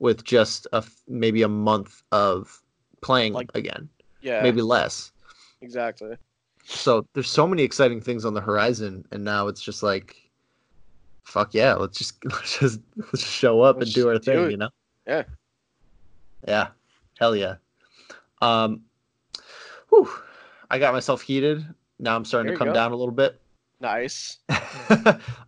[0.00, 2.60] with just a maybe a month of
[3.00, 3.88] playing Like- again,
[4.22, 4.42] Yeah.
[4.42, 5.12] maybe less.
[5.60, 6.16] exactly.
[6.64, 10.16] So there's so many exciting things on the horizon, and now it's just like,
[11.24, 14.20] fuck yeah, let's just let's just let's just show up Let's and do our do
[14.20, 14.50] thing, it.
[14.52, 14.70] you know?
[15.06, 15.22] Yeah.
[16.46, 16.68] Yeah,
[17.18, 17.56] hell yeah.
[18.42, 18.82] Um,
[19.88, 20.08] whew,
[20.70, 21.66] I got myself heated.
[22.00, 23.40] Now I'm starting There to come down a little bit.
[23.80, 24.38] Nice.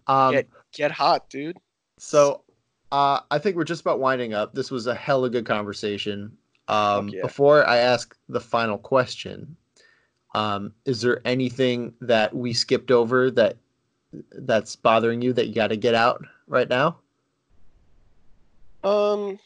[0.06, 1.56] um, Get get hot, dude.
[1.98, 2.42] So
[2.92, 4.54] uh, I think we're just about winding up.
[4.54, 6.36] This was a hella good conversation.
[6.68, 7.22] Um, yeah.
[7.22, 9.56] Before I ask the final question,
[10.34, 13.56] um, is there anything that we skipped over that
[14.32, 16.98] that's bothering you that you got to get out right now?
[18.84, 19.38] Um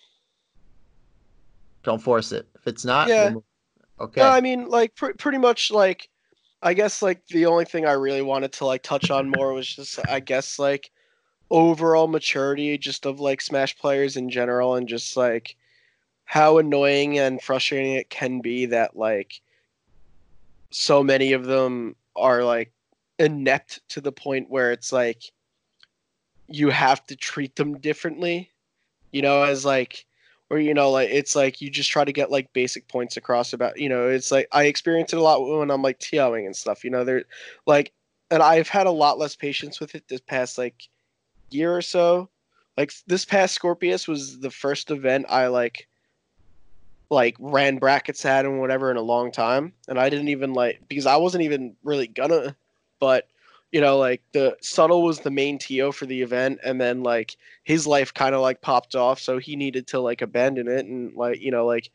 [1.83, 2.49] Don't force it.
[2.55, 3.31] If it's not, Yeah.
[3.31, 3.45] we'll
[4.01, 4.23] okay.
[4.23, 6.09] No, I mean, like pr- pretty much like
[6.67, 9.69] I guess like the only thing I really wanted to like touch on more was
[9.73, 10.91] just I guess like
[11.49, 15.55] overall maturity just of like Smash players in general and just like
[16.25, 19.41] how annoying and frustrating it can be that like
[20.73, 22.73] so many of them are like
[23.21, 25.23] inept to the point where it's like
[26.49, 28.51] you have to treat them differently
[29.13, 30.06] you know as like
[30.51, 33.53] or you know like it's like you just try to get like basic points across
[33.53, 36.55] about you know it's like i experience it a lot when i'm like TOing and
[36.55, 37.25] stuff you know there
[37.67, 37.93] like
[38.31, 40.89] and i've had a lot less patience with it this past like
[41.51, 42.29] year or so.
[42.77, 45.89] Like this past scorpius was the first event i like
[47.09, 50.83] like ran brackets at and whatever in a long time and i didn't even like
[50.87, 52.55] because i wasn't even really gonna
[53.01, 53.29] but
[53.77, 57.37] you know like the subtle was the main to for the event and then like
[57.65, 61.15] his life kind of like popped off so he needed to like abandon it and
[61.15, 61.91] like you know like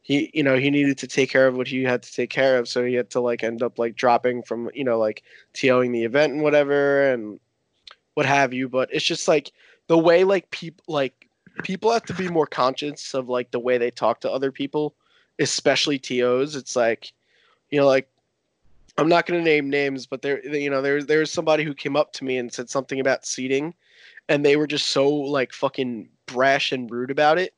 [0.00, 2.56] he you know he needed to take care of what he had to take care
[2.56, 5.22] of so he had to like end up like dropping from you know like
[5.52, 7.38] TOing the event and whatever and
[8.14, 9.52] what have you but it's just like
[9.88, 11.28] the way like people like
[11.62, 14.94] people have to be more conscious of like the way they talk to other people
[15.38, 17.12] especially TOs it's like
[17.68, 18.08] you know like
[18.98, 21.96] I'm not going to name names, but there, you know, there, there's somebody who came
[21.96, 23.72] up to me and said something about seating,
[24.28, 27.54] and they were just so like fucking brash and rude about it,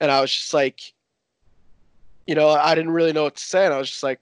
[0.00, 0.92] and I was just like,
[2.26, 4.20] you know, I didn't really know what to say, and I was just like,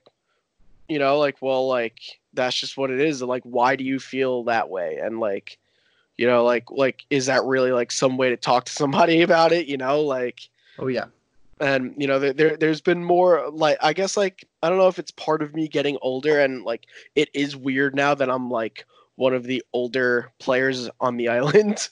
[0.87, 1.99] you know, like, well, like
[2.33, 3.21] that's just what it is.
[3.21, 4.99] and Like, why do you feel that way?
[5.01, 5.57] And like,
[6.17, 9.51] you know, like, like is that really like some way to talk to somebody about
[9.51, 9.65] it?
[9.65, 10.41] You know, like
[10.77, 11.05] oh yeah.
[11.61, 14.87] And you know there, there there's been more like i guess like i don't know
[14.87, 18.49] if it's part of me getting older and like it is weird now that i'm
[18.49, 18.85] like
[19.15, 21.89] one of the older players on the island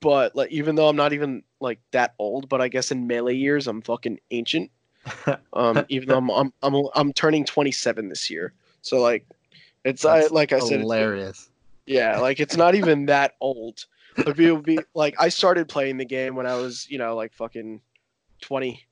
[0.00, 3.34] but like even though i'm not even like that old but i guess in melee
[3.34, 4.70] years i'm fucking ancient
[5.52, 9.26] um even though i'm i'm i'm, I'm turning 27 this year so like
[9.84, 11.50] it's I, like i said it's, hilarious.
[11.86, 13.84] yeah, like it's not even that old.
[14.16, 17.80] People be like, I started playing the game when I was, you know, like fucking
[18.40, 18.86] twenty,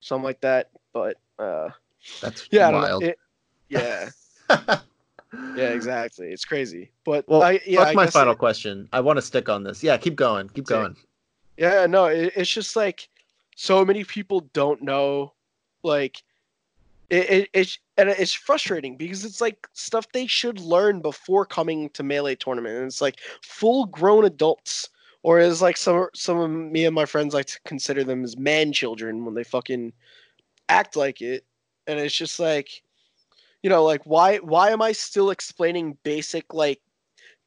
[0.00, 0.70] something like that.
[0.92, 1.70] But uh,
[2.20, 2.88] That's yeah, I don't know.
[2.88, 3.02] wild.
[3.04, 3.18] It,
[3.68, 4.10] yeah,
[5.56, 6.28] yeah, exactly.
[6.28, 6.90] It's crazy.
[7.04, 8.88] But well, I, yeah, fuck I my final it- question.
[8.92, 9.82] I want to stick on this.
[9.82, 10.48] Yeah, keep going.
[10.50, 10.96] Keep going.
[11.56, 13.08] Yeah, no, it, it's just like
[13.56, 15.32] so many people don't know,
[15.82, 16.22] like
[17.10, 21.90] It, it it's and it's frustrating because it's like stuff they should learn before coming
[21.90, 24.88] to melee tournament, and it's like full grown adults,
[25.22, 28.36] or as like some some of me and my friends like to consider them as
[28.36, 29.92] man children when they fucking
[30.68, 31.44] act like it,
[31.86, 32.82] and it's just like,
[33.62, 36.80] you know, like why why am I still explaining basic like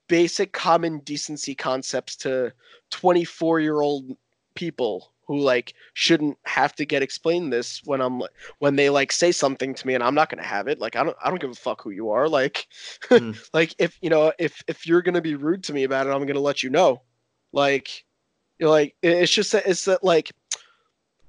[0.08, 2.52] basic common decency concepts to
[2.90, 4.18] 24 year old
[4.56, 8.22] people who like shouldn't have to get explained this when I'm
[8.60, 10.80] when they like say something to me and I'm not gonna have it.
[10.80, 12.28] Like I don't I don't give a fuck who you are.
[12.28, 12.68] Like
[13.10, 13.50] Mm.
[13.54, 16.26] like if you know if if you're gonna be rude to me about it, I'm
[16.26, 17.02] gonna let you know.
[17.52, 18.06] Like
[18.60, 20.32] like it's just that it's that like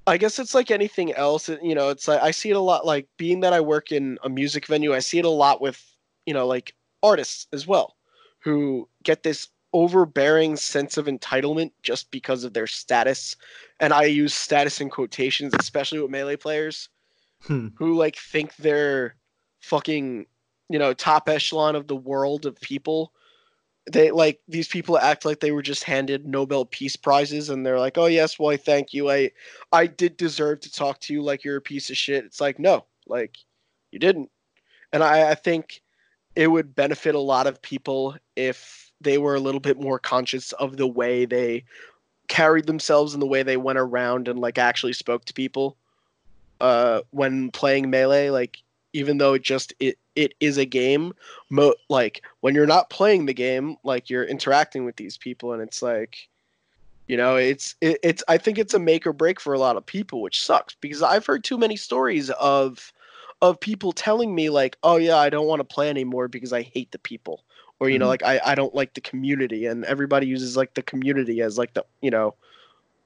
[0.06, 1.48] I guess it's like anything else.
[1.48, 2.84] You know, it's like I see it a lot.
[2.84, 5.82] Like being that I work in a music venue, I see it a lot with
[6.26, 7.96] you know like artists as well,
[8.40, 13.36] who get this overbearing sense of entitlement just because of their status,
[13.80, 16.88] and I use status in quotations, especially with melee players
[17.42, 17.68] Hmm.
[17.76, 19.16] who like think they're
[19.60, 20.26] fucking
[20.68, 23.12] you know top echelon of the world of people
[23.90, 27.80] they like these people act like they were just handed nobel peace prizes and they're
[27.80, 29.10] like oh yes well i thank you.
[29.10, 29.30] I
[29.72, 32.24] i did deserve to talk to you like you're a piece of shit.
[32.24, 33.36] It's like no like
[33.90, 34.30] you didn't.
[34.92, 35.82] And i i think
[36.36, 40.52] it would benefit a lot of people if they were a little bit more conscious
[40.52, 41.64] of the way they
[42.28, 45.76] carried themselves and the way they went around and like actually spoke to people
[46.60, 48.62] uh when playing melee like
[48.92, 51.12] even though it just it it is a game
[51.50, 55.62] mo- like when you're not playing the game like you're interacting with these people and
[55.62, 56.28] it's like
[57.08, 59.76] you know it's it, it's i think it's a make or break for a lot
[59.76, 62.92] of people which sucks because i've heard too many stories of
[63.40, 66.62] of people telling me like oh yeah i don't want to play anymore because i
[66.62, 67.44] hate the people
[67.80, 68.08] or you know Mhm.
[68.08, 71.74] like I, I don't like the community and everybody uses like the community as like
[71.74, 72.34] the you know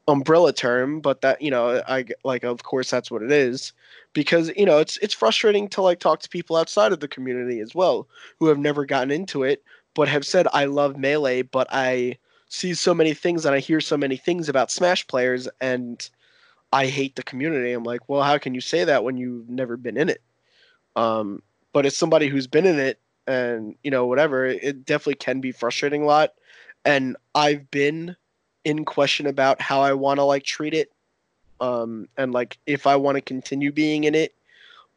[0.09, 3.72] umbrella term but that you know I like of course that's what it is.
[4.12, 7.61] Because you know it's it's frustrating to like talk to people outside of the community
[7.61, 9.62] as well who have never gotten into it
[9.94, 12.16] but have said i love melee but i
[12.48, 16.11] see so many things and i hear so many things about smash players and
[16.72, 17.72] i hate the community.
[17.72, 20.22] I'm like well how can you say that when you've never been in it?
[20.94, 21.42] Um
[21.72, 25.52] but as somebody who's been in it and you know whatever it definitely can be
[25.52, 26.30] frustrating a lot.
[26.84, 28.16] And i've been
[28.66, 30.90] in question about how i want to like treat it
[31.60, 34.34] um and like if i want to continue being in it.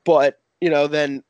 [0.03, 1.23] But you know then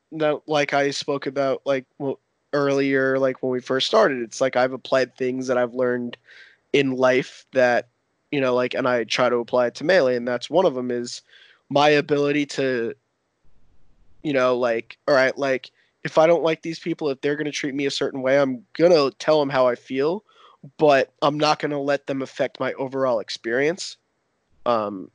[0.48, 2.20] like i spoke about like well,
[2.54, 6.18] earlier like when we first started it's like i've applied things that i've learned
[6.74, 7.90] in life that
[8.32, 10.74] you know like and i try to apply it to melee and that's one of
[10.74, 11.22] them is
[11.70, 12.96] my ability to
[14.24, 15.70] you know like all right like
[16.04, 18.40] if i don't like these people if they're going to treat me a certain way
[18.40, 20.24] i'm going to tell them how i feel
[20.78, 23.98] but i'm not going to let them affect my overall experience
[24.66, 25.10] um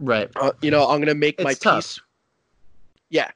[0.00, 0.30] Right.
[0.36, 1.76] uh, you know i'm going to make my tough.
[1.84, 2.00] peace
[3.10, 3.30] yeah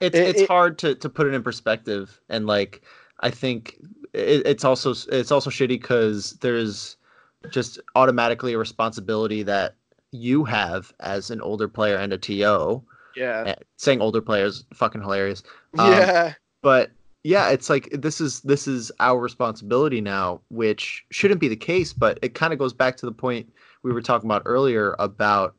[0.00, 2.82] It's It- it's it- hard to, to put it in perspective, and like
[3.20, 3.76] I think
[4.12, 6.96] it, it's also it's also shitty because there's
[7.50, 9.74] just automatically a responsibility that
[10.12, 12.82] you have as an older player and a TO.
[13.16, 15.42] yeah Eh, Saying older players, fucking hilarious.
[15.78, 16.90] Um, yeah but
[17.22, 21.92] yeah it's like this is this is our responsibility now which shouldn't be the case
[21.92, 23.50] but it kind of goes back to the point
[23.82, 25.54] we were talking about earlier about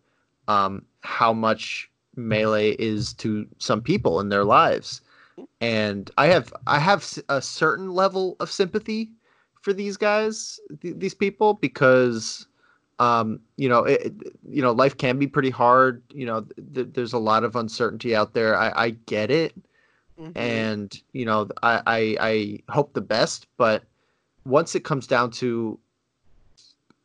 [0.47, 5.01] um, how much melee is to some people in their lives.
[5.62, 9.12] And i have i have a certain level of sympathy
[9.62, 12.47] for these guys th- these people because
[12.99, 14.14] um you know it,
[14.49, 18.16] you know life can be pretty hard you know th- there's a lot of uncertainty
[18.16, 18.57] out there.
[18.57, 19.53] I i get it
[20.22, 20.32] Mhm.
[20.38, 23.84] and you know I, I i hope the best but
[24.45, 25.80] once it comes down to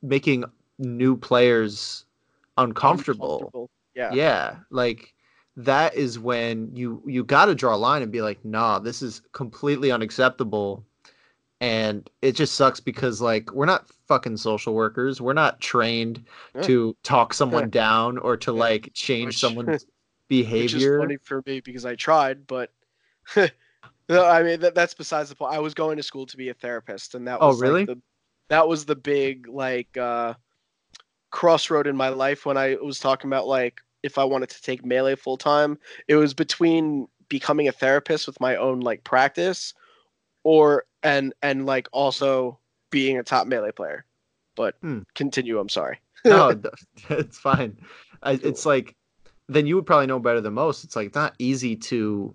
[0.02, 0.44] making
[0.78, 2.04] new players
[2.58, 3.70] uncomfortable, Uncomfortable.
[3.94, 5.14] yeah yeah like
[5.56, 9.02] that is when you you got to draw a line and be like nah this
[9.02, 10.84] is completely unacceptable
[11.62, 16.22] and it just sucks because like we're not fucking social workers we're not trained
[16.54, 16.62] Yeah.
[16.62, 18.60] to talk someone down or to Yeah.
[18.60, 19.86] like change Which- someone's which is
[20.28, 22.72] behavior funny for me because I tried, but
[24.08, 25.54] no, I mean that, that's besides the point.
[25.54, 27.86] I was going to school to be a therapist, and that Oh, was like, really?
[27.86, 28.00] the,
[28.48, 30.34] that was the big like uh,
[31.30, 34.84] crossroad in my life when I was talking about like if I wanted to take
[34.84, 35.78] melee full time.
[36.08, 39.74] It was between becoming a therapist with my own like practice,
[40.44, 42.58] or and and like also
[42.90, 44.04] being a top melee player.
[44.56, 45.00] But Hmm.
[45.14, 45.58] continue.
[45.58, 46.00] I'm sorry.
[46.24, 46.60] no,
[47.10, 47.78] it's fine.
[48.22, 48.94] I, it's like
[49.48, 50.84] then you would probably know better than most.
[50.84, 52.34] It's like not easy to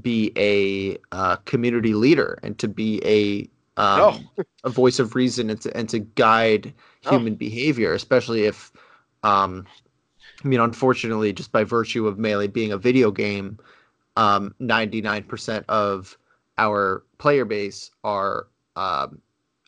[0.00, 3.48] be a uh, community leader and to be a
[3.80, 4.28] um,
[4.64, 6.72] a voice of reason and to and to guide
[7.04, 7.10] No.
[7.12, 8.72] human behavior, especially if
[9.22, 9.66] um,
[10.44, 13.58] I mean, unfortunately, just by virtue of melee being a video game,
[14.16, 16.18] um, 99% of
[16.58, 19.20] our player base are um,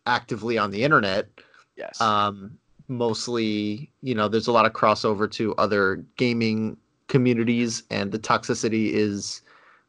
[0.06, 1.28] actively on the internet.
[1.76, 2.00] Yes.
[2.00, 2.58] Um,
[2.88, 6.76] mostly, you know, there's a lot of crossover to other gaming
[7.08, 9.42] communities, and the toxicity is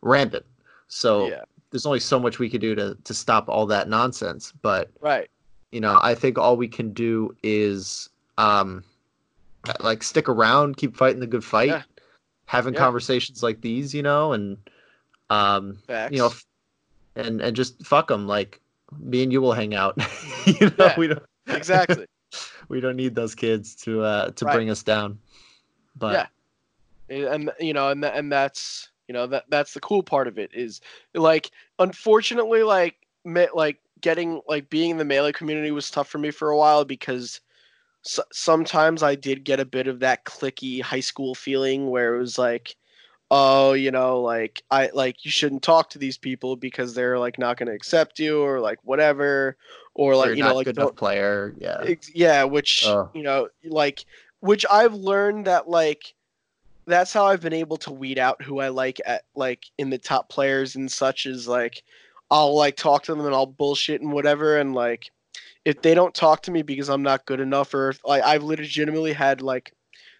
[0.05, 0.45] rampant.
[0.87, 1.41] So yeah.
[1.71, 4.53] there's only so much we could do to to stop all that nonsense.
[4.61, 5.29] But Right.
[5.71, 8.83] you know, I think all we can do is um,
[9.79, 11.83] like stick around, keep fighting the good fight, Yeah.
[12.45, 12.79] having Yeah.
[12.81, 14.57] conversations like these, you know, and
[15.29, 16.11] um, Facts.
[16.13, 16.31] you know,
[17.15, 18.27] and and just fuck them.
[18.27, 18.61] Like
[18.99, 19.97] me and you will hang out.
[20.45, 20.95] you know, Yeah.
[20.99, 22.05] we don't exactly.
[22.69, 24.53] we don't need those kids to uh to Right.
[24.53, 25.17] bring us down.
[25.97, 26.29] But
[27.09, 27.27] Yeah.
[27.31, 30.51] and you know and and that's you know that that's the cool part of it
[30.53, 30.81] is
[31.13, 36.17] like unfortunately like me, like getting like being in the melee community was tough for
[36.17, 37.41] me for a while because
[38.05, 42.19] s- sometimes I did get a bit of that clicky high school feeling where it
[42.19, 42.75] was like
[43.31, 47.39] oh you know like I like you shouldn't talk to these people because they're like
[47.39, 49.57] not going to accept you or like whatever
[49.95, 51.55] or like you're you not know like good enough player.
[51.57, 51.95] Yeah.
[52.13, 53.09] Yeah, which Ugh.
[53.13, 54.05] you know, like
[54.41, 56.13] which I've learned that like
[56.87, 59.97] that's how I've been able to weed out who I like at like in the
[59.97, 61.83] top players and such is like
[62.31, 65.11] I'll like talk to them and I'll bullshit and whatever and like
[65.63, 68.43] if they don't talk to me because I'm not good enough or if, like I've
[68.43, 69.73] legitimately had like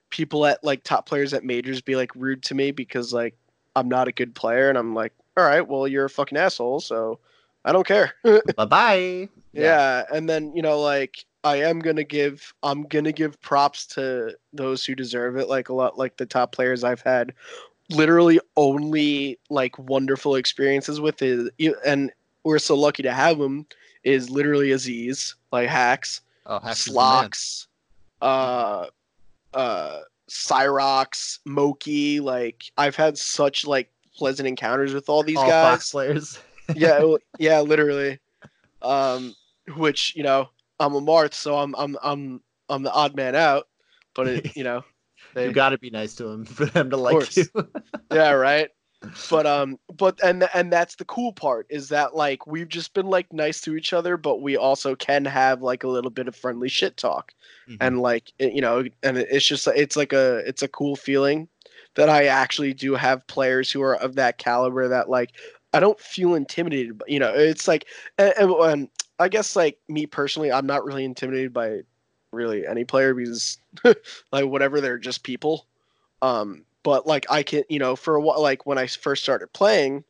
[0.09, 3.35] people at like top players at majors be like rude to me because like
[3.75, 6.79] I'm not a good player and I'm like all right well you're a fucking asshole
[6.79, 7.19] so
[7.63, 8.13] I don't care
[8.55, 9.29] bye bye.
[9.53, 10.03] yeah.
[10.13, 14.83] and then you know like i am gonna give i'm gonna give props to those
[14.85, 17.31] who deserve it like a lot like the top players i've had
[17.91, 21.53] literally only like wonderful experiences with it
[21.85, 22.11] and
[22.43, 23.65] we're so lucky to have them
[24.03, 26.75] is literally aziz like Hax Oh, is man.
[27.29, 27.67] Slox
[28.21, 28.87] uh
[29.53, 35.71] uh Cyrus Moky like i've had such like pleasant encounters with all these All guys
[35.73, 36.39] Fox players.
[36.75, 37.03] yeah,
[37.39, 38.17] yeah, literally.
[38.81, 39.35] Um,
[39.75, 40.49] which you know,
[40.79, 43.67] I'm a Marth, so I'm I'm I'm I'm the odd man out.
[44.13, 44.83] But it, you know,
[45.33, 47.45] they, you got to be nice to him for them to like you.
[48.11, 48.69] yeah, right.
[49.29, 53.05] But um, but and and that's the cool part is that like we've just been
[53.05, 56.35] like nice to each other, but we also can have like a little bit of
[56.35, 57.33] friendly shit talk,
[57.69, 57.77] Mhm.
[57.81, 61.47] and like it, you know, and it's just it's like a it's a cool feeling
[61.95, 65.31] that I actually do have players who are of that caliber that like
[65.73, 66.97] I don't feel intimidated.
[66.97, 67.85] But you know, it's like
[68.17, 71.81] and, and, and I guess like me personally, I'm not really intimidated by
[72.31, 73.57] really any player because
[74.31, 75.65] like whatever they're just people.
[76.21, 79.51] Um, but like I can, you know, for a while, like when I first started
[79.53, 80.03] playing,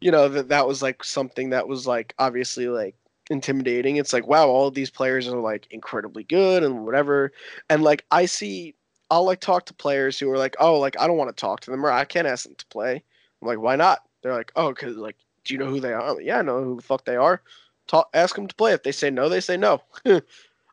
[0.00, 2.96] you know, that that was like something that was like obviously like
[3.30, 3.96] intimidating.
[3.96, 7.32] It's like wow, all of these players are like incredibly good and whatever,
[7.68, 8.74] and like I see.
[9.12, 11.58] I'll like talk to players who are like, oh, like I don't want to talk
[11.60, 13.02] to them or I can't ask them to play.
[13.42, 14.02] I'm like, why not?
[14.22, 16.14] They're like, oh, because like, do you know who they are?
[16.14, 17.42] Like, yeah, I know who the fuck they are.
[17.90, 18.72] Talk, ask them to play.
[18.72, 19.82] If they say no, they say no.
[20.06, 20.22] oh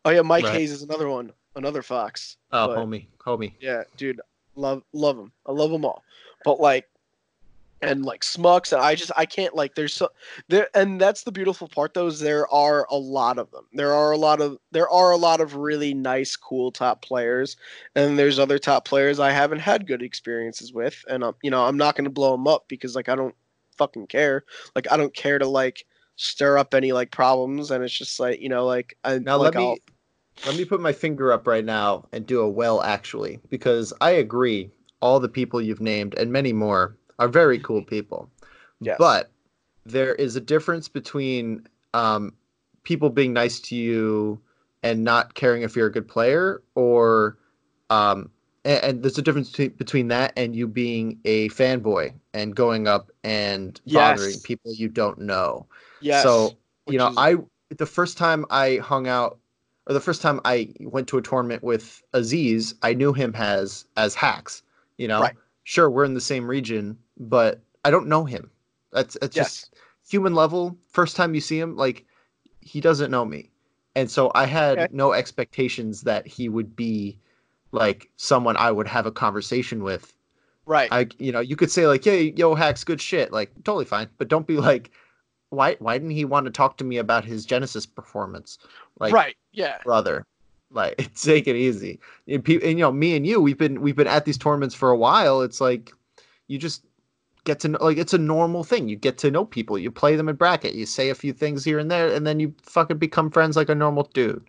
[0.06, 0.54] yeah, Mike Right.
[0.54, 2.38] Hayes is another one, another Fox.
[2.52, 3.54] Oh, But- homie, homie.
[3.60, 4.22] Yeah, dude,
[4.56, 5.32] love love them.
[5.48, 6.04] I love them all.
[6.46, 6.88] But like,
[7.82, 9.74] and like Smucks, and I just I can't like.
[9.74, 10.10] There's so
[10.48, 12.06] there, and that's the beautiful part though.
[12.06, 13.66] Is there are a lot of them.
[13.74, 17.58] There are a lot of there are a lot of really nice, cool top players,
[17.96, 21.66] and there's other top players I haven't had good experiences with, and I'm you know
[21.66, 23.34] I'm not gonna blow them up because like I don't
[23.76, 24.44] fucking care.
[24.76, 25.84] Like I don't care to like
[26.18, 29.56] stir up any like problems, and it's just like you know like I Now like
[29.56, 29.78] let me I'll-
[30.46, 34.12] let me put my finger up right now and do a well actually because I
[34.12, 34.70] agree
[35.00, 38.30] all the people you've named and many more are very cool people.
[38.80, 38.98] Yes.
[39.00, 39.32] But
[39.86, 41.66] there is a difference between
[41.96, 42.34] um,
[42.84, 44.40] people being nice to you
[44.84, 47.38] and not caring if you're a good player or
[47.90, 48.30] um,
[48.64, 52.88] and, and there's a difference between, between that and you being a fanboy and going
[52.88, 55.66] up and bothering people you don't know.
[56.02, 56.58] Yes, So
[56.88, 57.36] you know, is- I
[57.76, 59.40] the first time I hung out,
[59.88, 63.86] or the first time I went to a tournament with Aziz, I knew him as
[63.98, 64.64] as Hax.
[64.98, 65.36] You know, Right.
[65.64, 68.50] sure we're in the same region, but I don't know him.
[68.92, 69.46] That's it's Yes.
[69.62, 69.76] just
[70.10, 70.78] human level.
[70.88, 72.06] First time you see him, like
[72.62, 73.52] he doesn't know me,
[73.96, 74.88] and so I had Okay.
[74.92, 77.20] no expectations that he would be
[77.74, 80.14] like someone I would have a conversation with
[80.66, 80.88] right.
[80.92, 84.08] I you know you could say like hey yo Hax good shit like totally fine
[84.18, 84.90] but don't be like
[85.50, 88.58] why why didn't he want to talk to me about his Genesis performance
[89.00, 89.36] like right.
[89.52, 89.78] Yeah.
[89.84, 90.26] brother
[90.72, 94.08] like take it easy and, and you know me and you we've been we've been
[94.08, 95.92] at these tournaments for a while it's like
[96.48, 96.84] you just
[97.46, 100.18] get to know like it's a normal thing you get to know people you play
[100.18, 102.98] them in bracket you say a few things here and there and then you fucking
[102.98, 104.44] become friends like a normal dude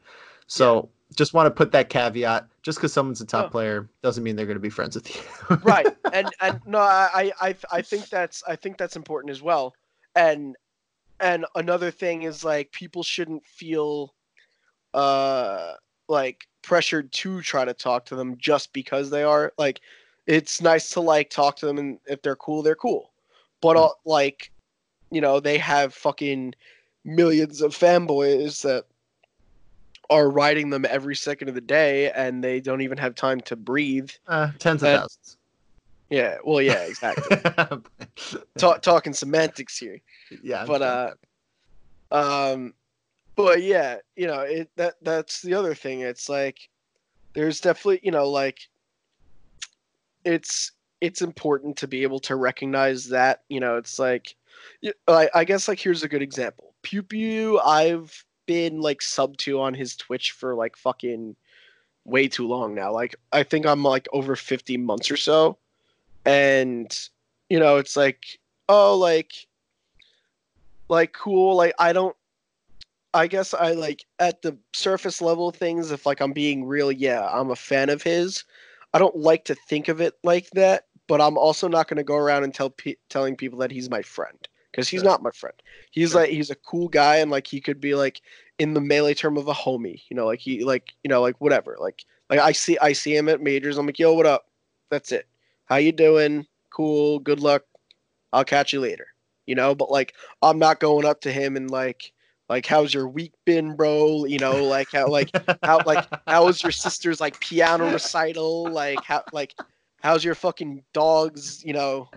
[0.49, 2.47] so just want to put that caveat.
[2.63, 3.49] Just because someone's a top Oh.
[3.49, 5.57] player doesn't mean they're going to be friends with you.
[5.63, 9.75] right and and no I, I i think that's i think that's important as well
[10.17, 10.55] and
[11.21, 14.15] and another thing is like people shouldn't feel
[14.95, 15.75] uh
[16.09, 19.81] like pressured to try to talk to them just because they are like
[20.27, 23.13] it's nice to like talk to them and if they're cool they're cool
[23.61, 23.93] but Mm.
[24.05, 24.51] like
[25.11, 26.55] you know they have fucking
[27.05, 28.85] millions of fanboys that
[30.11, 33.57] are riding them every second of the day and they don't even have time to
[33.57, 35.38] breathe uh, tens of Uh, thousands.
[36.11, 37.37] Yeah well yeah exactly.
[38.59, 40.01] Ta- talking semantics here.
[40.43, 41.11] Yeah, but uh
[42.11, 42.75] um
[43.37, 46.01] but yeah you know it that that's the other thing.
[46.01, 46.69] It's like
[47.35, 48.61] there's definitely you know like
[50.25, 54.35] it's it's important to be able to recognize that you know it's like
[55.07, 56.75] I guess like here's a good example.
[56.83, 61.37] Pew pew i've been like sub to on his twitch for like fucking
[62.05, 62.93] way too long now.
[62.93, 65.59] Like i think i'm like over 50 months or so
[66.29, 67.09] and
[67.49, 68.39] you know it's like
[68.69, 69.33] oh like
[70.91, 71.57] like cool.
[71.57, 72.15] Like i don't
[73.15, 77.27] i guess i like at the surface level things if like i'm being real yeah
[77.33, 78.45] i'm a fan of his.
[78.93, 82.05] I don't like to think of it like that but i'm also not going to
[82.05, 84.37] go around and tell pe- telling people that he's my friend
[84.71, 85.09] because he's Sure.
[85.09, 85.55] not my friend.
[85.91, 86.21] He's Sure.
[86.21, 88.21] like he's a cool guy and like he could be like
[88.59, 91.41] in the melee term of a homie you know like he like you know like
[91.41, 91.77] whatever.
[91.81, 93.79] Like like i see i see him at majors.
[93.79, 94.47] I'm like yo what up?
[94.91, 95.27] That's it
[95.69, 96.47] how you doing?
[96.71, 97.19] Cool.
[97.19, 97.63] Good luck.
[98.33, 99.07] I'll catch you later.
[99.47, 102.13] You know but like i'm not going up to him and like
[102.51, 104.25] like how's your week been bro?
[104.25, 105.31] You know like how like
[105.63, 108.71] how like how was your sister's like piano recital?
[108.71, 109.55] Like how like
[110.01, 112.09] how's your fucking dog's you know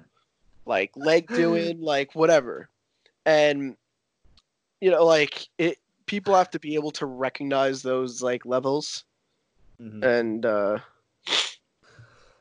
[0.65, 1.81] like leg doing?
[1.81, 2.69] Like whatever.
[3.25, 3.75] And
[4.79, 9.05] you know like it people have to be able to recognize those like levels.
[9.81, 10.03] Mhm.
[10.03, 10.77] and uh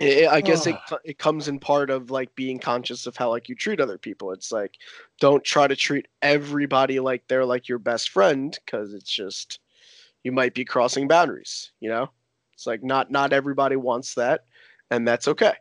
[0.01, 3.49] it, I guess it it comes in part of like being conscious of how like
[3.49, 4.33] you treat other people.
[4.33, 4.79] It's like
[5.21, 9.61] don't try to treat everybody like they're like your best friend because it's just
[10.25, 11.73] you might be crossing boundaries.
[11.81, 12.11] You know,
[12.55, 14.45] it's like not not everybody wants that,
[14.91, 15.53] and that's okay.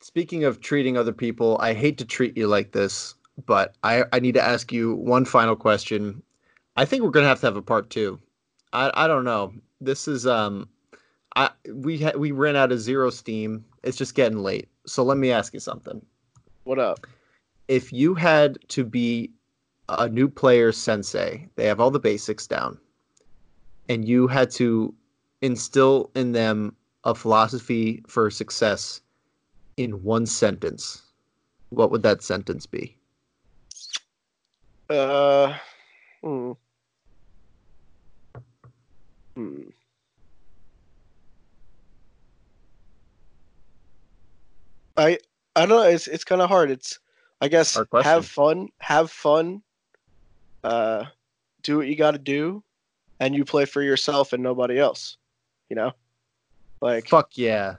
[0.00, 4.20] Speaking of treating other people, I hate to treat you like this, but I, I
[4.20, 6.22] need to ask you one final question.
[6.76, 8.20] I think we're gonna have to have a part two.
[8.72, 9.52] I, I don't know.
[9.80, 10.68] This is um,
[11.36, 13.64] I we ha- we ran out of zero steam.
[13.82, 14.68] It's just getting late.
[14.86, 16.04] So let me ask you something.
[16.64, 17.06] What up?
[17.68, 19.32] If you had to be
[19.88, 22.78] a new player sensei, they have all the basics down,
[23.88, 24.94] and you had to
[25.42, 29.00] instill in them a philosophy for success
[29.76, 31.02] in one sentence,
[31.70, 32.96] what would that sentence be?
[34.88, 35.54] Uh,
[36.22, 36.52] hmm.
[39.36, 39.62] Hmm.
[44.96, 45.18] I
[45.54, 45.82] I don't know.
[45.82, 46.70] It's it's kind of hard.
[46.70, 46.98] It's
[47.40, 49.62] I guess have fun, have fun.
[50.64, 51.04] Uh,
[51.62, 52.62] do what you got to do,
[53.20, 55.16] and you play for yourself and nobody else.
[55.68, 55.92] You know,
[56.80, 57.76] like Fuck yeah.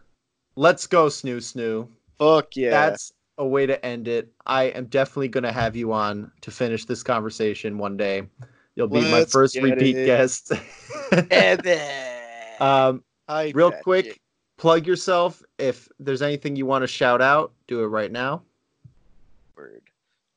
[0.55, 1.87] Let's go, Snoo Snoo.
[2.17, 2.71] fuck yeah.
[2.71, 4.31] That's a way to end it.
[4.45, 8.23] I am definitely going to have you on to finish this conversation one day.
[8.75, 10.05] You'll be my Let's first get repeat it.
[10.05, 10.51] guest.
[12.59, 14.13] um, I real quick, you.
[14.57, 15.41] Plug yourself.
[15.57, 18.41] If there's anything you want to shout out, do it right now.
[19.55, 19.83] Word.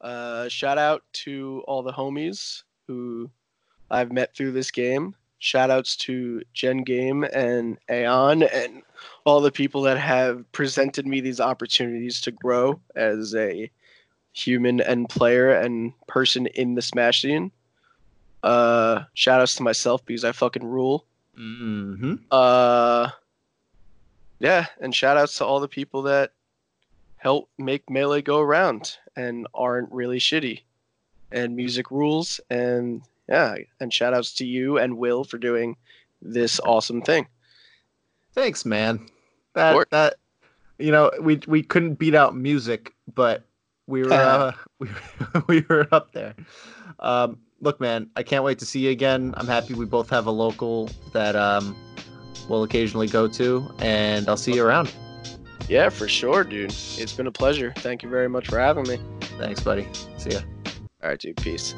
[0.01, 3.31] Uh, shout out to all the homies who
[3.91, 5.15] I've met through this game.
[5.39, 8.83] Shout outs to Gen Game and Aeon and
[9.25, 13.71] all the people that have presented me these opportunities to grow as a
[14.33, 17.51] human and player and person in the Smash scene.
[18.43, 21.07] Uh, shout outs to myself because I fucking rule.
[21.39, 22.15] Mm-hmm.
[22.31, 23.09] Uh,
[24.41, 26.33] yeah, and shout outs to all the people that
[27.17, 30.63] help make Melee go around and aren't really shitty.
[31.31, 35.77] And music rules, and yeah, and shout outs to you and Will for doing
[36.21, 37.29] this awesome thing.
[38.35, 39.07] Thanks, man.
[39.55, 40.15] That that
[40.79, 43.45] you know, we we couldn't beat out music, but
[43.87, 44.89] we were uh, we
[45.47, 46.35] we were up there.
[46.99, 49.35] Um, look, man, I can't wait to see you again.
[49.37, 51.77] I'm happy we both have a local that um
[52.49, 54.93] we'll occasionally go to, and I'll see you around.
[55.69, 56.71] Yeah, for sure, dude.
[56.71, 57.73] It's been a pleasure.
[57.77, 58.99] Thank you very much for having me.
[59.39, 59.87] Thanks, buddy.
[60.17, 60.41] See ya.
[61.03, 61.37] All right, dude.
[61.37, 61.75] Peace.